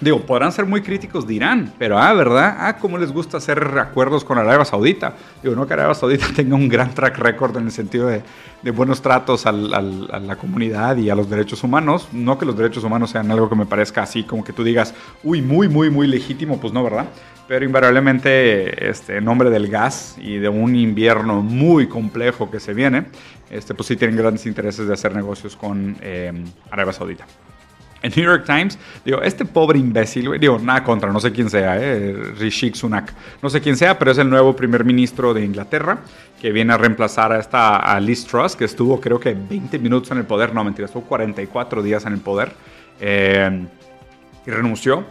Digo, 0.00 0.20
podrán 0.20 0.52
ser 0.52 0.64
muy 0.64 0.80
críticos, 0.80 1.26
dirán, 1.26 1.72
pero 1.76 1.98
ah, 1.98 2.12
¿verdad? 2.12 2.56
Ah, 2.60 2.76
¿cómo 2.78 2.98
les 2.98 3.10
gusta 3.10 3.38
hacer 3.38 3.58
acuerdos 3.80 4.24
con 4.24 4.38
Arabia 4.38 4.64
Saudita? 4.64 5.14
Digo, 5.42 5.56
no 5.56 5.66
que 5.66 5.72
Arabia 5.72 5.94
Saudita 5.94 6.26
tenga 6.36 6.54
un 6.54 6.68
gran 6.68 6.94
track 6.94 7.18
record 7.18 7.56
en 7.56 7.64
el 7.64 7.72
sentido 7.72 8.06
de, 8.06 8.22
buenos 8.70 9.02
tratos 9.02 9.44
a 9.46 9.50
la 9.50 10.36
comunidad 10.36 10.96
y 10.98 11.10
a 11.10 11.16
los 11.16 11.28
derechos 11.28 11.64
humanos. 11.64 12.08
No 12.12 12.38
que 12.38 12.46
los 12.46 12.56
derechos 12.56 12.84
humanos 12.84 13.10
sean 13.10 13.28
algo 13.32 13.48
que 13.48 13.56
me 13.56 13.66
parezca 13.66 14.02
así, 14.02 14.22
como 14.22 14.44
que 14.44 14.52
tú 14.52 14.62
digas, 14.62 14.94
uy, 15.24 15.42
muy, 15.42 15.68
muy, 15.68 15.90
muy 15.90 16.06
legítimo, 16.06 16.60
pues 16.60 16.72
no, 16.72 16.84
¿verdad? 16.84 17.06
Pero 17.48 17.64
invariablemente, 17.64 18.88
este, 18.88 19.16
en 19.16 19.24
nombre 19.24 19.50
del 19.50 19.68
gas 19.68 20.16
y 20.20 20.36
de 20.36 20.48
un 20.48 20.76
invierno 20.76 21.42
muy 21.42 21.88
complejo 21.88 22.50
que 22.52 22.60
se 22.60 22.72
viene, 22.72 23.06
este, 23.50 23.74
pues 23.74 23.88
sí 23.88 23.96
tienen 23.96 24.16
grandes 24.16 24.46
intereses 24.46 24.86
de 24.86 24.94
hacer 24.94 25.12
negocios 25.16 25.56
con 25.56 25.96
eh, 26.02 26.32
Arabia 26.70 26.92
Saudita. 26.92 27.26
En 28.00 28.12
New 28.14 28.24
York 28.24 28.44
Times, 28.46 28.78
digo, 29.04 29.20
este 29.22 29.44
pobre 29.44 29.78
imbécil, 29.78 30.38
digo, 30.38 30.58
nada 30.58 30.84
contra, 30.84 31.12
no 31.12 31.18
sé 31.18 31.32
quién 31.32 31.50
sea, 31.50 31.76
eh, 31.80 32.12
Rishi 32.38 32.72
Sunak, 32.72 33.12
no 33.42 33.50
sé 33.50 33.60
quién 33.60 33.76
sea, 33.76 33.98
pero 33.98 34.12
es 34.12 34.18
el 34.18 34.30
nuevo 34.30 34.54
primer 34.54 34.84
ministro 34.84 35.34
de 35.34 35.44
Inglaterra 35.44 35.98
que 36.40 36.52
viene 36.52 36.72
a 36.72 36.78
reemplazar 36.78 37.32
a 37.32 37.40
esta 37.40 37.98
Liz 38.00 38.24
Truss, 38.24 38.54
que 38.54 38.64
estuvo 38.64 39.00
creo 39.00 39.18
que 39.18 39.34
20 39.34 39.78
minutos 39.80 40.10
en 40.12 40.18
el 40.18 40.24
poder, 40.24 40.54
no 40.54 40.62
mentira, 40.62 40.86
estuvo 40.86 41.02
44 41.04 41.82
días 41.82 42.06
en 42.06 42.12
el 42.12 42.20
poder 42.20 42.52
eh, 43.00 43.66
y 44.46 44.50
renunció. 44.50 45.04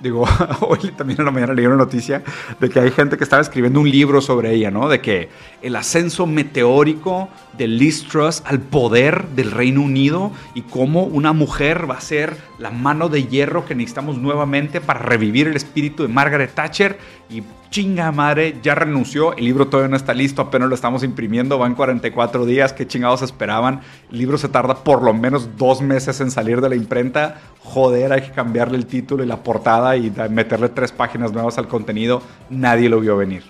Digo, 0.00 0.26
hoy 0.60 0.90
también 0.96 1.20
en 1.20 1.24
la 1.26 1.30
mañana 1.30 1.54
leí 1.54 1.66
una 1.66 1.76
noticia 1.76 2.22
de 2.60 2.68
que 2.68 2.80
hay 2.80 2.90
gente 2.90 3.16
que 3.16 3.24
estaba 3.24 3.42
escribiendo 3.42 3.80
un 3.80 3.90
libro 3.90 4.20
sobre 4.20 4.52
ella, 4.52 4.70
¿no? 4.70 4.88
De 4.88 5.00
que 5.00 5.28
el 5.62 5.76
ascenso 5.76 6.26
meteórico 6.26 7.28
de 7.56 7.68
Liz 7.68 8.04
Truss 8.04 8.42
al 8.44 8.60
poder 8.60 9.28
del 9.28 9.50
Reino 9.50 9.82
Unido 9.82 10.32
y 10.54 10.62
cómo 10.62 11.04
una 11.04 11.32
mujer 11.32 11.90
va 11.90 11.96
a 11.96 12.00
ser 12.00 12.36
la 12.58 12.70
mano 12.70 13.08
de 13.08 13.24
hierro 13.24 13.64
que 13.64 13.74
necesitamos 13.74 14.18
nuevamente 14.18 14.80
para 14.80 15.00
revivir 15.00 15.48
el 15.48 15.56
espíritu 15.56 16.02
de 16.02 16.08
Margaret 16.08 16.52
Thatcher 16.54 16.98
y 17.30 17.42
chinga 17.74 18.12
madre, 18.12 18.54
ya 18.62 18.76
renunció, 18.76 19.36
el 19.36 19.46
libro 19.46 19.66
todavía 19.66 19.90
no 19.90 19.96
está 19.96 20.14
listo, 20.14 20.40
apenas 20.40 20.68
lo 20.68 20.76
estamos 20.76 21.02
imprimiendo, 21.02 21.58
van 21.58 21.74
44 21.74 22.46
días, 22.46 22.72
qué 22.72 22.86
chingados 22.86 23.22
esperaban, 23.22 23.80
el 24.12 24.18
libro 24.18 24.38
se 24.38 24.48
tarda 24.48 24.84
por 24.84 25.02
lo 25.02 25.12
menos 25.12 25.56
dos 25.56 25.82
meses 25.82 26.20
en 26.20 26.30
salir 26.30 26.60
de 26.60 26.68
la 26.68 26.76
imprenta, 26.76 27.40
joder, 27.58 28.12
hay 28.12 28.20
que 28.20 28.30
cambiarle 28.30 28.76
el 28.76 28.86
título 28.86 29.24
y 29.24 29.26
la 29.26 29.42
portada 29.42 29.96
y 29.96 30.12
meterle 30.30 30.68
tres 30.68 30.92
páginas 30.92 31.32
nuevas 31.32 31.58
al 31.58 31.66
contenido, 31.66 32.22
nadie 32.48 32.88
lo 32.88 33.00
vio 33.00 33.16
venir. 33.16 33.42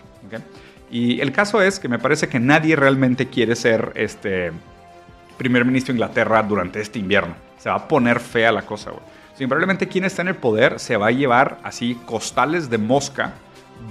Y 0.90 1.20
el 1.20 1.30
caso 1.30 1.60
es 1.60 1.78
que 1.78 1.90
me 1.90 1.98
parece 1.98 2.26
que 2.26 2.40
nadie 2.40 2.76
realmente 2.76 3.26
quiere 3.26 3.54
ser 3.56 3.92
este 3.94 4.52
primer 5.36 5.66
ministro 5.66 5.92
de 5.92 5.96
Inglaterra 5.98 6.42
durante 6.42 6.80
este 6.80 6.98
invierno. 6.98 7.34
Se 7.58 7.68
va 7.68 7.76
a 7.76 7.88
poner 7.88 8.20
fea 8.20 8.52
la 8.52 8.62
cosa, 8.62 8.90
güey. 8.92 9.02
Simplemente 9.36 9.88
quien 9.88 10.04
está 10.04 10.22
en 10.22 10.28
el 10.28 10.36
poder 10.36 10.78
se 10.78 10.96
va 10.96 11.08
a 11.08 11.10
llevar 11.10 11.58
así 11.62 11.98
costales 12.06 12.70
de 12.70 12.78
mosca 12.78 13.34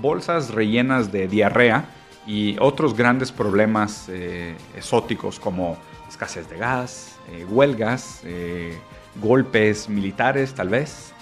bolsas 0.02 0.52
rellenas 0.52 1.12
de 1.12 1.28
diarrea 1.28 1.86
y 2.26 2.56
otros 2.60 2.96
grandes 2.96 3.32
problemas 3.32 4.08
eh, 4.10 4.56
exóticos 4.76 5.40
como 5.40 5.78
escasez 6.08 6.50
de 6.50 6.58
gas, 6.58 7.18
eh, 7.32 7.46
huelgas, 7.46 8.22
eh, 8.24 8.78
golpes 9.22 9.90
militares 9.90 10.54
tal 10.54 10.70
vez. 10.70 11.14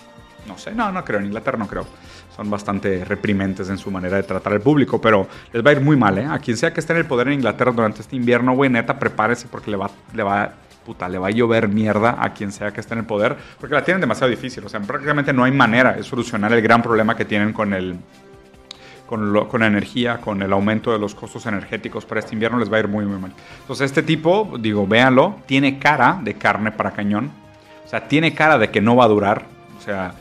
No 0.47 0.57
sé, 0.57 0.73
no, 0.73 0.91
no 0.91 1.03
creo, 1.05 1.19
en 1.19 1.27
Inglaterra 1.27 1.57
no 1.57 1.67
creo. 1.67 1.85
Son 2.35 2.49
bastante 2.49 3.05
reprimentes 3.05 3.69
en 3.69 3.77
su 3.77 3.91
manera 3.91 4.17
de 4.17 4.23
tratar 4.23 4.53
al 4.53 4.61
público, 4.61 4.99
pero 4.99 5.27
les 5.51 5.65
va 5.65 5.69
a 5.69 5.73
ir 5.73 5.81
muy 5.81 5.95
mal, 5.95 6.17
¿eh? 6.17 6.25
A 6.25 6.39
quien 6.39 6.57
sea 6.57 6.73
que 6.73 6.79
esté 6.79 6.93
en 6.93 6.99
el 6.99 7.05
poder 7.05 7.27
en 7.27 7.33
Inglaterra 7.33 7.71
durante 7.71 8.01
este 8.01 8.15
invierno, 8.15 8.53
güey, 8.53 8.69
neta, 8.69 8.97
prepárese 8.97 9.47
porque 9.47 9.69
le 9.69 9.77
va, 9.77 9.91
le 10.13 10.23
va, 10.23 10.53
puta, 10.85 11.07
le 11.09 11.19
va 11.19 11.27
a 11.27 11.31
llover 11.31 11.67
mierda 11.67 12.15
a 12.19 12.33
quien 12.33 12.51
sea 12.51 12.71
que 12.71 12.79
esté 12.79 12.93
en 12.93 12.99
el 12.99 13.05
poder, 13.05 13.35
porque 13.59 13.75
la 13.75 13.83
tienen 13.83 14.01
demasiado 14.01 14.29
difícil. 14.29 14.65
O 14.65 14.69
sea, 14.69 14.79
prácticamente 14.79 15.33
no 15.33 15.43
hay 15.43 15.51
manera 15.51 15.93
de 15.93 16.03
solucionar 16.03 16.51
el 16.53 16.61
gran 16.61 16.81
problema 16.81 17.15
que 17.15 17.25
tienen 17.25 17.53
con 17.53 17.73
el, 17.73 17.97
con, 19.11 19.59
la 19.59 19.67
energía, 19.67 20.19
con 20.19 20.41
el 20.41 20.53
aumento 20.53 20.93
de 20.93 20.97
los 20.97 21.13
costos 21.13 21.45
energéticos 21.45 22.05
para 22.05 22.21
este 22.21 22.33
invierno, 22.33 22.57
les 22.57 22.71
va 22.71 22.77
a 22.77 22.79
ir 22.79 22.87
muy, 22.87 23.03
muy 23.03 23.19
mal. 23.19 23.33
Entonces, 23.59 23.87
este 23.87 24.03
tipo, 24.03 24.53
digo, 24.57 24.87
véanlo, 24.87 25.35
tiene 25.45 25.79
cara 25.79 26.21
de 26.23 26.35
carne 26.35 26.71
para 26.71 26.91
cañón. 26.91 27.29
O 27.85 27.89
sea, 27.89 28.07
tiene 28.07 28.33
cara 28.33 28.57
de 28.57 28.71
que 28.71 28.79
no 28.79 28.95
va 28.95 29.03
a 29.03 29.09
durar. 29.09 29.43
O 29.77 29.81
sea, 29.81 30.13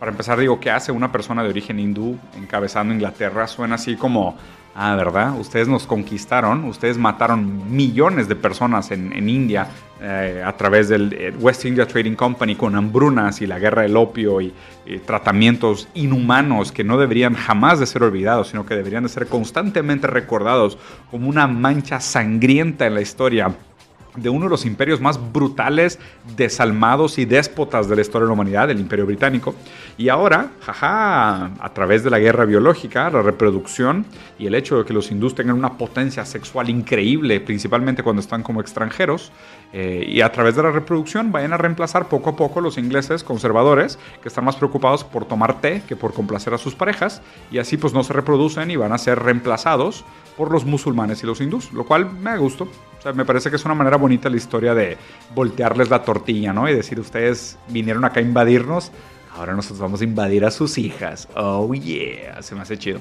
para 0.00 0.10
empezar, 0.10 0.40
digo, 0.40 0.58
¿qué 0.58 0.72
hace 0.72 0.90
una 0.90 1.12
persona 1.12 1.44
de 1.44 1.50
origen 1.50 1.78
hindú 1.78 2.18
encabezando 2.36 2.92
Inglaterra? 2.92 3.46
Suena 3.46 3.76
así 3.76 3.94
como 3.94 4.36
Ah, 4.74 4.96
¿verdad? 4.96 5.38
Ustedes 5.38 5.68
nos 5.68 5.86
conquistaron, 5.86 6.64
ustedes 6.64 6.96
mataron 6.96 7.74
millones 7.76 8.26
de 8.26 8.36
personas 8.36 8.90
en, 8.90 9.28
India 9.28 9.68
eh, 10.00 10.42
a 10.44 10.56
través 10.56 10.88
del 10.88 11.12
eh, 11.12 11.30
West 11.38 11.66
India 11.66 11.86
Trading 11.86 12.14
Company 12.14 12.54
con 12.54 12.74
hambrunas 12.74 13.42
y 13.42 13.46
la 13.46 13.58
guerra 13.58 13.82
del 13.82 13.98
opio 13.98 14.40
y, 14.40 14.54
y, 14.86 14.96
tratamientos 15.00 15.88
inhumanos 15.92 16.72
que 16.72 16.84
no 16.84 16.96
deberían 16.96 17.34
jamás 17.34 17.80
de 17.80 17.86
ser 17.86 18.02
olvidados, 18.02 18.48
sino 18.48 18.64
que 18.64 18.74
deberían 18.74 19.02
de 19.02 19.10
ser 19.10 19.26
constantemente 19.26 20.06
recordados 20.06 20.78
como 21.10 21.28
una 21.28 21.46
mancha 21.46 22.00
sangrienta 22.00 22.86
en 22.86 22.94
la 22.94 23.02
historia 23.02 23.54
de 24.16 24.28
uno 24.28 24.44
de 24.44 24.50
los 24.50 24.66
imperios 24.66 25.00
más 25.00 25.18
brutales, 25.32 25.98
desalmados 26.36 27.18
y 27.18 27.24
déspotas 27.24 27.88
de 27.88 27.96
la 27.96 28.02
historia 28.02 28.24
de 28.24 28.28
la 28.28 28.34
humanidad, 28.34 28.70
el 28.70 28.80
imperio 28.80 29.06
británico. 29.06 29.54
Y 29.96 30.08
ahora, 30.08 30.50
jaja, 30.60 31.46
a 31.58 31.72
través 31.74 32.04
de 32.04 32.10
la 32.10 32.18
guerra 32.18 32.44
biológica, 32.44 33.08
la 33.10 33.22
reproducción 33.22 34.04
y 34.38 34.46
el 34.46 34.54
hecho 34.54 34.78
de 34.78 34.84
que 34.84 34.92
los 34.92 35.10
hindús 35.10 35.34
tengan 35.34 35.56
una 35.56 35.78
potencia 35.78 36.24
sexual 36.24 36.68
increíble, 36.68 37.40
principalmente 37.40 38.02
cuando 38.02 38.20
están 38.20 38.42
como 38.42 38.60
extranjeros, 38.60 39.32
eh, 39.72 40.04
y 40.06 40.20
a 40.20 40.30
través 40.30 40.54
de 40.56 40.62
la 40.62 40.70
reproducción 40.70 41.32
vayan 41.32 41.54
a 41.54 41.56
reemplazar 41.56 42.08
poco 42.08 42.30
a 42.30 42.36
poco 42.36 42.60
los 42.60 42.76
ingleses 42.76 43.24
conservadores 43.24 43.98
que 44.20 44.28
están 44.28 44.44
más 44.44 44.56
preocupados 44.56 45.02
por 45.02 45.24
tomar 45.24 45.62
té 45.62 45.82
que 45.88 45.96
por 45.96 46.12
complacer 46.12 46.52
a 46.52 46.58
sus 46.58 46.74
parejas 46.74 47.22
y 47.50 47.56
así 47.56 47.78
pues 47.78 47.94
no 47.94 48.04
se 48.04 48.12
reproducen 48.12 48.70
y 48.70 48.76
van 48.76 48.92
a 48.92 48.98
ser 48.98 49.18
reemplazados 49.20 50.04
por 50.36 50.50
los 50.50 50.66
musulmanes 50.66 51.22
y 51.22 51.26
los 51.26 51.40
hindús, 51.40 51.72
lo 51.72 51.84
cual 51.84 52.10
me 52.12 52.36
gusta. 52.36 52.66
O 53.02 53.04
sea, 53.04 53.12
me 53.12 53.24
parece 53.24 53.50
que 53.50 53.56
es 53.56 53.64
una 53.64 53.74
manera 53.74 53.96
bonita 53.96 54.30
la 54.30 54.36
historia 54.36 54.76
de 54.76 54.96
voltearles 55.34 55.90
la 55.90 56.04
tortilla, 56.04 56.52
¿no? 56.52 56.68
Y 56.68 56.72
decir, 56.72 57.00
ustedes 57.00 57.58
vinieron 57.66 58.04
acá 58.04 58.20
a 58.20 58.22
invadirnos, 58.22 58.92
ahora 59.36 59.54
nosotros 59.54 59.80
vamos 59.80 60.02
a 60.02 60.04
invadir 60.04 60.44
a 60.44 60.52
sus 60.52 60.78
hijas. 60.78 61.28
Oh, 61.34 61.74
yeah, 61.74 62.40
se 62.42 62.54
me 62.54 62.60
hace 62.60 62.78
chido. 62.78 63.00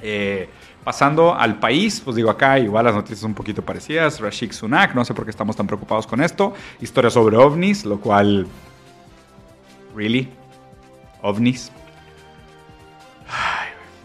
Eh, 0.00 0.48
pasando 0.84 1.34
al 1.34 1.58
país, 1.58 2.00
pues 2.04 2.14
digo 2.14 2.30
acá 2.30 2.60
igual 2.60 2.84
las 2.84 2.94
noticias 2.94 3.24
un 3.24 3.34
poquito 3.34 3.60
parecidas. 3.62 4.20
Rashik 4.20 4.52
Sunak, 4.52 4.94
no 4.94 5.04
sé 5.04 5.14
por 5.14 5.24
qué 5.24 5.30
estamos 5.30 5.56
tan 5.56 5.66
preocupados 5.66 6.06
con 6.06 6.22
esto. 6.22 6.54
Historia 6.80 7.10
sobre 7.10 7.36
ovnis, 7.36 7.84
lo 7.84 7.98
cual... 7.98 8.46
¿Really? 9.96 10.28
¿Ovnis? 11.22 11.72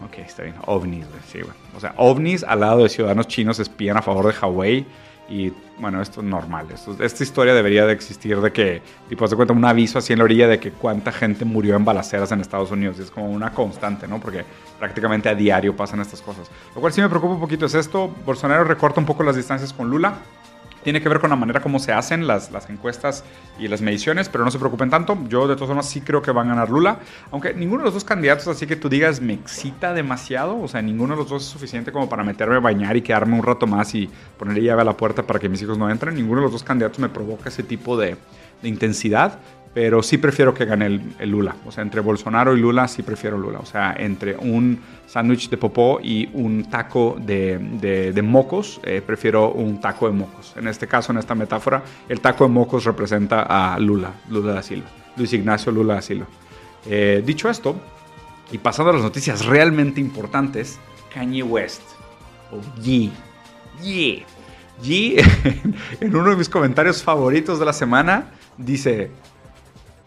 Ok, 0.04 0.18
está 0.18 0.42
bien. 0.42 0.56
OVNIs, 0.66 1.06
Sí, 1.30 1.40
güey. 1.40 1.54
O 1.76 1.78
sea, 1.78 1.94
OVNIs 1.98 2.42
al 2.42 2.60
lado 2.60 2.82
de 2.82 2.88
ciudadanos 2.88 3.28
chinos 3.28 3.60
espían 3.60 3.96
a 3.96 4.02
favor 4.02 4.26
de 4.26 4.36
Huawei. 4.40 4.86
Y 5.30 5.52
bueno, 5.78 6.02
esto 6.02 6.20
es 6.20 6.26
normal. 6.26 6.66
esta 6.98 7.22
historia 7.22 7.54
debería 7.54 7.86
de 7.86 7.92
existir 7.92 8.40
de 8.40 8.52
que, 8.52 8.82
tipo, 9.08 9.26
se 9.28 9.36
cuenta 9.36 9.54
un 9.54 9.64
aviso 9.64 9.98
así 9.98 10.12
en 10.12 10.18
la 10.18 10.24
orilla 10.24 10.48
de 10.48 10.58
que 10.58 10.72
cuánta 10.72 11.12
gente 11.12 11.44
murió 11.44 11.76
en 11.76 11.84
balaceras 11.84 12.32
en 12.32 12.40
Estados 12.40 12.72
Unidos. 12.72 12.96
Y 12.98 13.02
es 13.02 13.12
como 13.12 13.30
una 13.30 13.52
constante, 13.52 14.08
¿no? 14.08 14.18
Porque 14.18 14.44
prácticamente 14.78 15.28
a 15.28 15.34
diario 15.36 15.74
pasan 15.76 16.00
estas 16.00 16.20
cosas. 16.20 16.50
Lo 16.74 16.80
cual 16.80 16.92
sí 16.92 17.00
me 17.00 17.08
preocupa 17.08 17.34
un 17.34 17.40
poquito 17.40 17.66
es 17.66 17.74
esto. 17.74 18.12
Bolsonaro 18.26 18.64
recorta 18.64 18.98
un 18.98 19.06
poco 19.06 19.22
las 19.22 19.36
distancias 19.36 19.72
con 19.72 19.88
Lula 19.88 20.18
tiene 20.82 21.00
que 21.00 21.08
ver 21.08 21.20
con 21.20 21.30
la 21.30 21.36
manera 21.36 21.60
como 21.60 21.78
se 21.78 21.92
hacen 21.92 22.26
las, 22.26 22.50
las, 22.50 22.68
encuestas 22.70 23.24
y 23.58 23.68
las 23.68 23.80
mediciones, 23.82 24.28
pero 24.28 24.44
no 24.44 24.50
se 24.50 24.58
preocupen 24.58 24.90
tanto. 24.90 25.18
Yo 25.28 25.46
de 25.46 25.54
todas 25.54 25.68
formas 25.68 25.88
sí 25.88 26.00
creo 26.00 26.22
que 26.22 26.30
van 26.30 26.46
a 26.46 26.50
ganar 26.50 26.70
Lula, 26.70 27.00
aunque 27.30 27.54
ninguno 27.54 27.80
de 27.80 27.86
los 27.86 27.94
dos 27.94 28.04
candidatos, 28.04 28.46
así 28.48 28.66
que 28.66 28.76
tú 28.76 28.88
digas, 28.88 29.20
me 29.20 29.34
excita 29.34 29.92
demasiado, 29.92 30.60
o 30.60 30.68
sea, 30.68 30.82
ninguno 30.82 31.14
de 31.14 31.22
los 31.22 31.30
dos 31.30 31.42
es 31.42 31.48
suficiente 31.48 31.92
como 31.92 32.08
para 32.08 32.24
meterme 32.24 32.56
a 32.56 32.60
bañar 32.60 32.96
y 32.96 33.02
quedarme 33.02 33.34
un 33.36 33.42
rato 33.42 33.66
más 33.66 33.94
y 33.94 34.08
ponerle 34.38 34.62
llave 34.62 34.82
a 34.82 34.84
la 34.84 34.96
puerta 34.96 35.22
para 35.22 35.38
que 35.38 35.48
mis 35.48 35.60
hijos 35.62 35.78
no 35.78 35.90
entren. 35.90 36.14
Ninguno 36.14 36.40
de 36.40 36.44
los 36.44 36.52
dos 36.52 36.62
candidatos 36.62 36.98
me 36.98 37.08
provoca 37.08 37.48
ese 37.48 37.62
tipo 37.62 37.96
de, 37.96 38.16
de 38.62 38.68
intensidad, 38.68 39.38
pero 39.72 40.02
sí 40.02 40.18
prefiero 40.18 40.52
que 40.52 40.64
gane 40.64 40.86
el, 41.18 41.30
Lula. 41.30 41.54
O 41.66 41.70
sea, 41.70 41.82
entre 41.82 42.00
Bolsonaro 42.00 42.56
y 42.56 42.60
Lula 42.60 42.88
sí 42.88 43.02
prefiero 43.02 43.38
Lula. 43.38 43.60
O 43.60 43.66
sea, 43.66 43.94
entre 43.96 44.36
un 44.36 44.80
sándwich 45.06 45.48
de 45.48 45.56
popó 45.56 46.00
y 46.02 46.28
un 46.32 46.68
taco 46.68 47.16
de, 47.20 47.58
de, 48.12 48.22
mocos, 48.22 48.80
eh, 48.82 49.00
prefiero 49.04 49.52
un 49.52 49.80
taco 49.80 50.06
de 50.06 50.12
mocos. 50.12 50.54
En 50.56 50.66
este 50.66 50.88
caso, 50.88 51.12
en 51.12 51.18
esta 51.18 51.34
metáfora, 51.34 51.82
el 52.08 52.20
taco 52.20 52.44
de 52.44 52.50
mocos 52.50 52.84
representa 52.84 53.42
a 53.42 53.78
Lula, 53.78 54.12
Lula 54.28 54.54
da 54.54 54.62
Silva, 54.62 54.88
Luis 55.16 55.32
Ignacio 55.32 55.70
Lula 55.70 55.94
da 55.94 56.02
Silva. 56.02 56.26
Eh, 56.86 57.22
dicho 57.24 57.48
esto, 57.48 57.76
y 58.50 58.58
pasando 58.58 58.90
a 58.90 58.94
las 58.94 59.02
noticias 59.02 59.46
realmente 59.46 60.00
importantes, 60.00 60.80
Kanye 61.14 61.44
West, 61.44 61.82
o 62.50 62.80
Ye, 62.80 63.10
Ye, 63.82 64.24
Ye, 64.82 65.22
en 66.00 66.16
uno 66.16 66.30
de 66.30 66.36
mis 66.36 66.48
comentarios 66.48 67.02
favoritos 67.04 67.60
de 67.60 67.64
la 67.64 67.72
semana, 67.72 68.32
dice, 68.56 69.10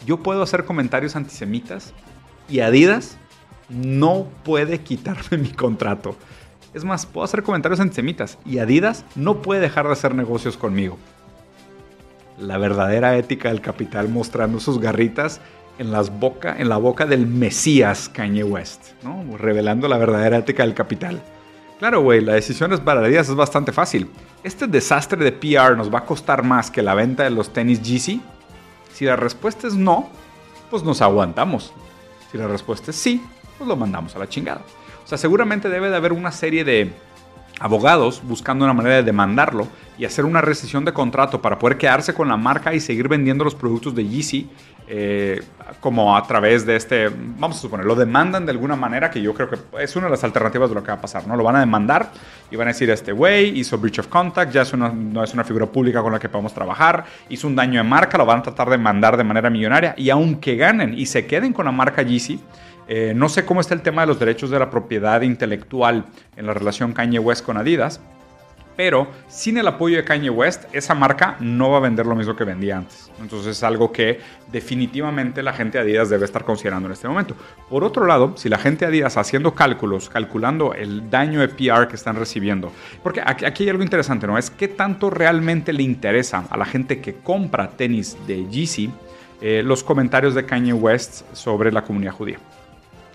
yo 0.06 0.18
puedo 0.18 0.42
hacer 0.44 0.66
comentarios 0.66 1.16
antisemitas 1.16 1.94
y 2.50 2.60
Adidas 2.60 3.18
no 3.70 4.28
puede 4.44 4.80
quitarme 4.80 5.38
mi 5.40 5.50
contrato. 5.50 6.16
Es 6.74 6.84
más, 6.84 7.06
puedo 7.06 7.26
hacer 7.26 7.44
comentarios 7.44 7.80
antisemitas 7.80 8.38
y 8.46 8.58
Adidas 8.58 9.06
no 9.16 9.42
puede 9.42 9.62
dejar 9.62 9.86
de 9.86 9.94
hacer 9.94 10.16
negocios 10.16 10.58
conmigo. 10.58 10.98
La 12.40 12.58
verdadera 12.58 13.16
ética 13.16 13.50
del 13.50 13.62
capital 13.62 14.10
mostrando 14.10 14.60
sus 14.60 14.80
garritas 14.80 15.40
en, 15.78 15.92
las 15.92 16.20
boca, 16.20 16.56
en 16.58 16.70
la 16.70 16.78
boca 16.78 17.06
del 17.06 17.28
Mesías 17.28 18.10
Kanye 18.10 18.44
West, 18.44 18.92
revelando 19.38 19.88
la 19.88 19.98
verdadera 19.98 20.38
ética 20.38 20.64
del 20.64 20.74
capital. 20.74 21.22
Claro, 21.80 22.02
güey, 22.02 22.22
la 22.22 22.34
decisión 22.34 22.72
de 22.72 22.78
Baradías 22.78 23.30
es 23.30 23.36
bastante 23.36 23.72
fácil. 23.72 24.10
¿Este 24.44 24.68
desastre 24.68 25.24
de 25.24 25.32
PR 25.32 25.76
nos 25.76 25.94
va 25.94 26.00
a 26.00 26.06
costar 26.06 26.44
más 26.44 26.72
que 26.72 26.82
la 26.82 26.96
venta 26.96 27.24
de 27.24 27.30
los 27.30 27.52
tenis 27.52 27.82
Yeezy? 27.82 28.22
Si 28.94 29.06
la 29.06 29.16
respuesta 29.16 29.68
es 29.68 29.74
no, 29.74 30.10
pues 30.70 30.84
nos 30.84 31.02
aguantamos. 31.02 31.74
Si 32.32 32.38
la 32.38 32.48
respuesta 32.48 32.92
es 32.92 32.98
sí, 32.98 33.24
pues 33.58 33.68
lo 33.68 33.76
mandamos 33.76 34.16
a 34.16 34.20
la 34.20 34.30
chingada. 34.30 34.62
O 35.04 35.08
sea, 35.08 35.18
seguramente 35.18 35.70
debe 35.70 35.90
de 35.90 35.96
haber 35.96 36.14
una 36.14 36.32
serie 36.32 36.64
de 36.64 36.94
abogados 37.64 38.22
buscando 38.24 38.66
una 38.66 38.74
manera 38.74 38.98
de 38.98 39.04
demandarlo 39.04 39.70
y 39.98 40.04
hacer 40.04 40.26
una 40.26 40.42
rescisión 40.42 40.84
de 40.84 40.92
contrato 40.92 41.42
para 41.42 41.58
poder 41.58 41.78
quedarse 41.78 42.14
con 42.14 42.28
la 42.28 42.36
marca 42.36 42.74
y 42.74 42.82
seguir 42.82 43.08
vendiendo 43.08 43.46
los 43.46 43.56
productos 43.56 43.96
de 43.96 44.06
Yeezy 44.06 44.50
eh, 44.86 45.42
como 45.80 46.18
a 46.18 46.28
través 46.28 46.66
de 46.66 46.76
este, 46.76 47.08
vamos 47.08 47.58
a 47.58 47.62
suponer, 47.62 47.86
lo 47.86 47.96
demandan 47.96 48.46
de 48.46 48.52
alguna 48.52 48.76
manera 48.76 49.10
que 49.10 49.22
yo 49.22 49.34
creo 49.34 49.50
que 49.50 49.58
es 49.82 49.96
una 49.96 50.08
de 50.08 50.12
las 50.12 50.26
alternativas 50.26 50.70
de 50.70 50.76
lo 50.76 50.84
que 50.84 50.90
va 50.90 50.98
a 50.98 51.02
pasar, 51.02 51.26
¿no? 51.26 51.38
Lo 51.38 51.44
van 51.46 51.56
a 51.56 51.62
demandar 51.62 52.12
y 52.52 52.58
van 52.58 52.68
a 52.68 52.72
decir, 52.72 52.90
este 52.90 53.14
güey 53.14 53.58
hizo 53.58 53.78
breach 53.78 54.00
of 54.00 54.08
contact, 54.08 54.52
ya 54.52 54.64
es 54.64 54.74
una, 54.74 54.90
no 54.90 55.24
es 55.24 55.34
una 55.34 55.46
figura 55.46 55.66
pública 55.66 56.02
con 56.02 56.12
la 56.12 56.20
que 56.20 56.28
podemos 56.28 56.54
trabajar, 56.54 57.06
hizo 57.30 57.48
un 57.48 57.56
daño 57.56 57.82
de 57.82 57.88
marca, 57.88 58.18
lo 58.18 58.26
van 58.26 58.40
a 58.40 58.44
tratar 58.44 58.70
de 58.70 58.78
mandar 58.78 59.16
de 59.16 59.24
manera 59.24 59.50
millonaria 59.50 59.96
y 59.98 60.10
aunque 60.10 60.58
ganen 60.58 61.00
y 61.00 61.06
se 61.06 61.26
queden 61.26 61.54
con 61.54 61.64
la 61.64 61.72
marca 61.72 62.02
Yeezy, 62.02 62.42
eh, 62.88 63.14
no 63.16 63.30
sé 63.30 63.46
cómo 63.46 63.62
está 63.62 63.74
el 63.74 63.82
tema 63.82 64.02
de 64.02 64.08
los 64.08 64.20
derechos 64.20 64.50
de 64.50 64.60
la 64.60 64.70
propiedad 64.70 65.22
intelectual 65.22 66.06
en 66.36 66.46
la 66.46 66.54
relación 66.54 66.94
Kanye 66.94 67.20
West 67.20 67.46
con 67.46 67.58
Adidas, 67.58 68.02
pero 68.76 69.08
sin 69.28 69.58
el 69.58 69.68
apoyo 69.68 69.98
de 69.98 70.04
Kanye 70.04 70.30
West, 70.30 70.64
esa 70.74 70.96
marca 70.96 71.38
no 71.40 71.70
va 71.70 71.78
a 71.78 71.82
vender 71.82 72.06
lo 72.06 72.16
mismo 72.16 72.36
que 72.36 72.44
vendía 72.44 72.78
antes. 72.78 73.12
Entonces 73.22 73.58
es 73.58 73.64
algo 73.64 73.92
que 73.92 74.20
definitivamente 74.52 75.44
la 75.44 75.54
gente 75.54 75.78
de 75.78 75.84
Adidas 75.84 76.10
debe 76.10 76.26
estar 76.26 76.44
considerando 76.44 76.88
en 76.88 76.94
este 76.94 77.08
momento. 77.08 77.36
Por 77.70 77.84
otro 77.84 78.06
lado, 78.06 78.34
si 78.36 78.50
la 78.50 78.58
gente 78.58 78.86
de 78.86 78.90
Adidas 78.90 79.18
haciendo 79.18 79.54
cálculos, 79.54 80.10
calculando 80.10 80.74
el 80.74 81.10
daño 81.10 81.40
de 81.42 81.50
PR 81.50 81.88
que 81.88 81.96
están 81.96 82.16
recibiendo, 82.16 82.72
porque 83.04 83.22
aquí, 83.24 83.64
hay 83.64 83.70
algo 83.70 83.84
interesante, 83.84 84.26
¿no? 84.26 84.38
Es 84.38 84.50
qué 84.50 84.68
tanto 84.68 85.10
realmente 85.10 85.72
le 85.72 85.84
interesa 85.84 86.46
a 86.50 86.58
la 86.58 86.66
gente 86.66 87.00
que 87.00 87.16
compra 87.16 87.70
tenis 87.70 88.18
de 88.26 88.48
Yeezy 88.50 88.92
eh, 89.42 89.62
los 89.64 89.84
comentarios 89.84 90.36
de 90.36 90.46
Kanye 90.46 90.74
West 90.74 91.24
sobre 91.34 91.72
la 91.72 91.84
comunidad 91.84 92.14
judía. 92.14 92.40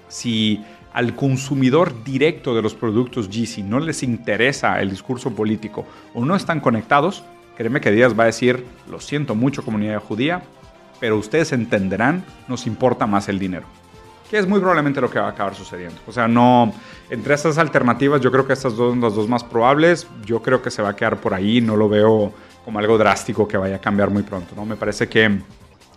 Si 0.09 0.65
al 0.93 1.15
consumidor 1.15 2.03
directo 2.03 2.55
de 2.55 2.63
los 2.63 2.75
productos 2.75 3.29
Yeezy 3.29 3.63
no 3.63 3.79
les 3.79 4.03
interesa 4.03 4.81
el 4.81 4.91
discurso 4.91 5.31
político 5.31 5.87
o 6.15 6.25
no 6.25 6.35
están 6.35 6.61
conectados, 6.61 7.25
créeme 7.57 7.81
que 7.81 7.93
Díaz 7.93 8.19
va 8.19 8.25
a 8.25 8.27
decir, 8.27 8.65
lo 8.91 9.01
siento 9.01 9.35
mucho 9.35 9.65
comunidad 9.65 10.03
judía, 10.03 10.43
pero 11.01 11.17
ustedes 11.17 11.53
entenderán, 11.53 12.25
nos 12.49 12.67
importa 12.67 13.07
más 13.07 13.29
el 13.29 13.39
dinero. 13.39 13.67
Que 14.31 14.39
es 14.39 14.47
muy 14.47 14.61
probablemente 14.61 15.01
lo 15.01 15.11
que 15.11 15.19
va 15.19 15.27
a 15.27 15.31
acabar 15.31 15.55
sucediendo. 15.55 16.01
O 16.07 16.13
sea, 16.13 16.29
no, 16.29 16.73
entre 17.09 17.35
estas 17.35 17.57
alternativas 17.57 18.21
yo 18.21 18.31
creo 18.31 18.47
que 18.47 18.53
estas 18.53 18.77
dos 18.77 18.93
son 18.93 19.01
las 19.01 19.15
dos 19.15 19.27
más 19.27 19.43
probables. 19.43 20.07
Yo 20.27 20.43
creo 20.43 20.61
que 20.61 20.71
se 20.71 20.83
va 20.83 20.91
a 20.91 20.97
quedar 20.97 21.19
por 21.19 21.33
ahí, 21.33 21.63
no 21.63 21.77
lo 21.77 21.89
veo 21.89 22.33
como 22.65 22.79
algo 22.79 22.99
drástico 22.99 23.49
que 23.49 23.57
vaya 23.57 23.77
a 23.77 23.81
cambiar 23.81 24.11
muy 24.11 24.23
pronto. 24.23 24.55
¿no? 24.55 24.67
Me 24.67 24.77
parece 24.77 25.09
que 25.09 25.39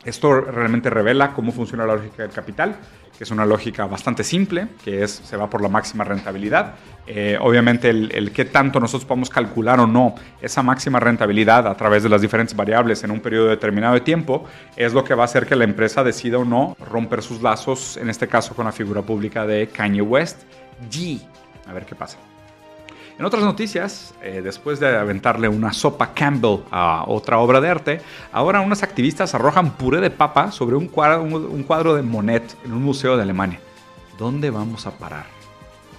esto 0.05 0.39
realmente 0.39 0.89
revela 0.89 1.33
cómo 1.33 1.51
funciona 1.51 1.85
la 1.85 1.95
lógica 1.95 2.23
del 2.23 2.31
capital 2.31 2.75
es 3.23 3.31
una 3.31 3.45
lógica 3.45 3.85
bastante 3.85 4.23
simple, 4.23 4.67
que 4.83 5.03
es 5.03 5.11
se 5.11 5.37
va 5.37 5.49
por 5.49 5.61
la 5.61 5.69
máxima 5.69 6.03
rentabilidad. 6.03 6.75
Eh, 7.07 7.37
obviamente 7.39 7.89
el, 7.89 8.11
el 8.13 8.31
qué 8.31 8.45
tanto 8.45 8.79
nosotros 8.79 9.05
podemos 9.05 9.29
calcular 9.29 9.79
o 9.79 9.87
no 9.87 10.15
esa 10.41 10.61
máxima 10.61 10.99
rentabilidad 10.99 11.67
a 11.67 11.75
través 11.75 12.03
de 12.03 12.09
las 12.09 12.21
diferentes 12.21 12.55
variables 12.55 13.03
en 13.03 13.11
un 13.11 13.19
periodo 13.19 13.47
determinado 13.47 13.93
de 13.95 14.01
tiempo 14.01 14.45
es 14.75 14.93
lo 14.93 15.03
que 15.03 15.13
va 15.13 15.23
a 15.23 15.25
hacer 15.25 15.45
que 15.45 15.55
la 15.55 15.63
empresa 15.63 16.03
decida 16.03 16.37
o 16.37 16.45
no 16.45 16.75
romper 16.89 17.21
sus 17.21 17.41
lazos, 17.41 17.97
en 17.97 18.09
este 18.09 18.27
caso 18.27 18.55
con 18.55 18.65
la 18.65 18.71
figura 18.71 19.01
pública 19.01 19.45
de 19.45 19.67
Kanye 19.67 20.01
West, 20.01 20.43
G. 20.89 21.21
A 21.67 21.73
ver 21.73 21.85
qué 21.85 21.95
pasa. 21.95 22.17
En 23.21 23.25
otras 23.25 23.43
noticias, 23.43 24.15
eh, 24.23 24.41
después 24.43 24.79
de 24.79 24.97
aventarle 24.97 25.47
una 25.47 25.73
sopa 25.73 26.11
Campbell 26.15 26.61
a 26.71 27.03
otra 27.05 27.37
obra 27.37 27.61
de 27.61 27.69
arte, 27.69 28.01
ahora 28.31 28.61
unos 28.61 28.81
activistas 28.81 29.35
arrojan 29.35 29.73
puré 29.73 30.01
de 30.01 30.09
papa 30.09 30.51
sobre 30.51 30.75
un 30.75 30.87
cuadro, 30.87 31.93
de 31.93 32.01
Monet 32.01 32.57
en 32.65 32.73
un 32.73 32.81
museo 32.81 33.17
de 33.17 33.21
Alemania. 33.21 33.59
¿Dónde 34.17 34.49
vamos 34.49 34.87
a 34.87 34.97
parar? 34.97 35.25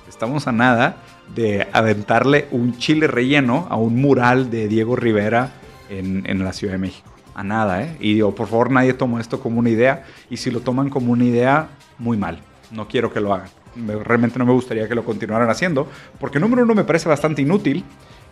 Estamos 0.08 0.48
a 0.48 0.52
nada 0.52 0.96
de 1.32 1.68
aventarle 1.72 2.48
un 2.50 2.76
chile 2.78 3.06
relleno 3.06 3.68
a 3.70 3.76
un 3.76 4.00
mural 4.00 4.50
de 4.50 4.66
Diego 4.66 4.96
Rivera 4.96 5.52
en, 5.90 6.24
en 6.26 6.42
la 6.42 6.52
Ciudad 6.52 6.72
de 6.72 6.80
México. 6.80 7.08
A 7.36 7.44
nada, 7.44 7.84
¿eh? 7.84 7.96
Y 8.00 8.14
digo, 8.14 8.34
por 8.34 8.48
favor, 8.48 8.72
nadie 8.72 8.94
toma 8.94 9.20
esto 9.20 9.38
como 9.38 9.60
una 9.60 9.70
idea. 9.70 10.06
Y 10.28 10.38
si 10.38 10.50
lo 10.50 10.58
toman 10.58 10.90
como 10.90 11.12
una 11.12 11.22
idea, 11.22 11.68
muy 12.00 12.16
mal. 12.16 12.40
No 12.72 12.88
quiero 12.88 13.12
que 13.12 13.20
lo 13.20 13.32
hagan 13.32 13.61
realmente 14.04 14.38
no 14.38 14.46
me 14.46 14.52
gustaría 14.52 14.88
que 14.88 14.94
lo 14.94 15.04
continuaran 15.04 15.48
haciendo, 15.50 15.88
porque 16.18 16.38
número 16.38 16.62
uno 16.62 16.74
me 16.74 16.84
parece 16.84 17.08
bastante 17.08 17.42
inútil 17.42 17.84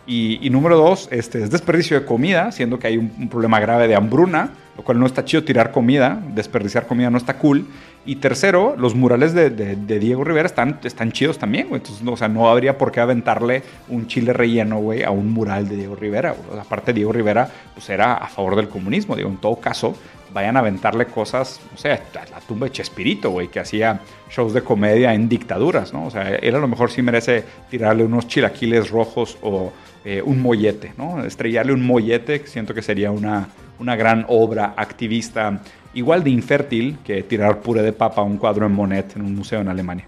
y, 0.07 0.49
número 0.49 0.77
dos, 0.77 1.07
este, 1.11 1.43
es 1.43 1.51
desperdicio 1.51 1.99
de 1.99 2.05
comida, 2.05 2.51
siendo 2.51 2.79
que 2.79 2.87
hay 2.87 2.97
un, 2.97 3.29
problema 3.29 3.59
grave 3.59 3.87
de 3.87 3.95
hambruna, 3.95 4.49
lo 4.75 4.83
cual 4.83 4.99
no 4.99 5.05
está 5.05 5.23
chido 5.23 5.43
tirar 5.43 5.71
comida, 5.71 6.21
desperdiciar 6.33 6.87
comida 6.87 7.09
no 7.09 7.17
está 7.17 7.37
cool. 7.37 7.65
Y 8.03 8.15
tercero, 8.15 8.75
los 8.77 8.95
murales 8.95 9.33
de, 9.33 9.49
Diego 9.99 10.23
Rivera 10.23 10.47
están, 10.47 10.79
están 10.83 11.11
chidos 11.11 11.37
también, 11.37 11.67
Entonces, 11.71 12.01
no, 12.01 12.13
o 12.13 12.17
sea, 12.17 12.27
no 12.27 12.49
habría 12.49 12.79
por 12.79 12.91
qué 12.91 12.99
aventarle 12.99 13.61
un 13.89 14.07
chile 14.07 14.33
relleno, 14.33 14.79
güey, 14.79 15.03
a 15.03 15.11
un 15.11 15.31
mural 15.31 15.69
de 15.69 15.75
Diego 15.75 15.95
Rivera. 15.95 16.35
Aparte, 16.59 16.93
Diego 16.93 17.13
Rivera, 17.13 17.47
pues 17.75 17.87
era 17.89 18.15
a 18.15 18.27
favor 18.27 18.55
del 18.55 18.69
comunismo, 18.69 19.15
digo, 19.15 19.29
en 19.29 19.37
todo 19.37 19.57
caso, 19.57 19.95
vayan 20.33 20.57
a 20.57 20.59
aventarle 20.59 21.05
cosas, 21.05 21.59
o 21.73 21.77
sea, 21.77 22.01
la 22.13 22.39
tumba 22.41 22.67
de 22.67 22.71
Chespirito, 22.71 23.31
güey, 23.31 23.47
que 23.47 23.59
hacía 23.59 23.99
shows 24.29 24.53
de 24.53 24.61
comedia 24.61 25.13
en 25.13 25.27
dictaduras, 25.27 25.93
¿no? 25.93 26.05
O 26.05 26.11
sea, 26.11 26.35
él 26.35 26.55
a 26.55 26.59
lo 26.59 26.67
mejor 26.67 26.91
sí 26.91 27.01
merece 27.01 27.43
tirarle 27.69 28.03
unos 28.03 28.27
chilaquiles 28.27 28.89
rojos 28.89 29.37
o 29.41 29.71
eh, 30.05 30.21
un 30.23 30.41
mollete, 30.41 30.93
¿no? 30.97 31.23
Estrellarle 31.23 31.73
un 31.73 31.85
mollete, 31.85 32.45
siento 32.47 32.73
que 32.73 32.81
sería 32.81 33.11
una, 33.11 33.47
una 33.79 33.95
gran 33.95 34.25
obra 34.29 34.73
activista, 34.77 35.61
igual 35.93 36.23
de 36.23 36.29
infértil 36.29 36.97
que 37.03 37.23
tirar 37.23 37.59
puré 37.59 37.81
de 37.81 37.93
papa 37.93 38.21
a 38.21 38.23
un 38.23 38.37
cuadro 38.37 38.65
en 38.65 38.71
Monet 38.71 39.15
en 39.15 39.23
un 39.23 39.35
museo 39.35 39.61
en 39.61 39.67
Alemania. 39.67 40.05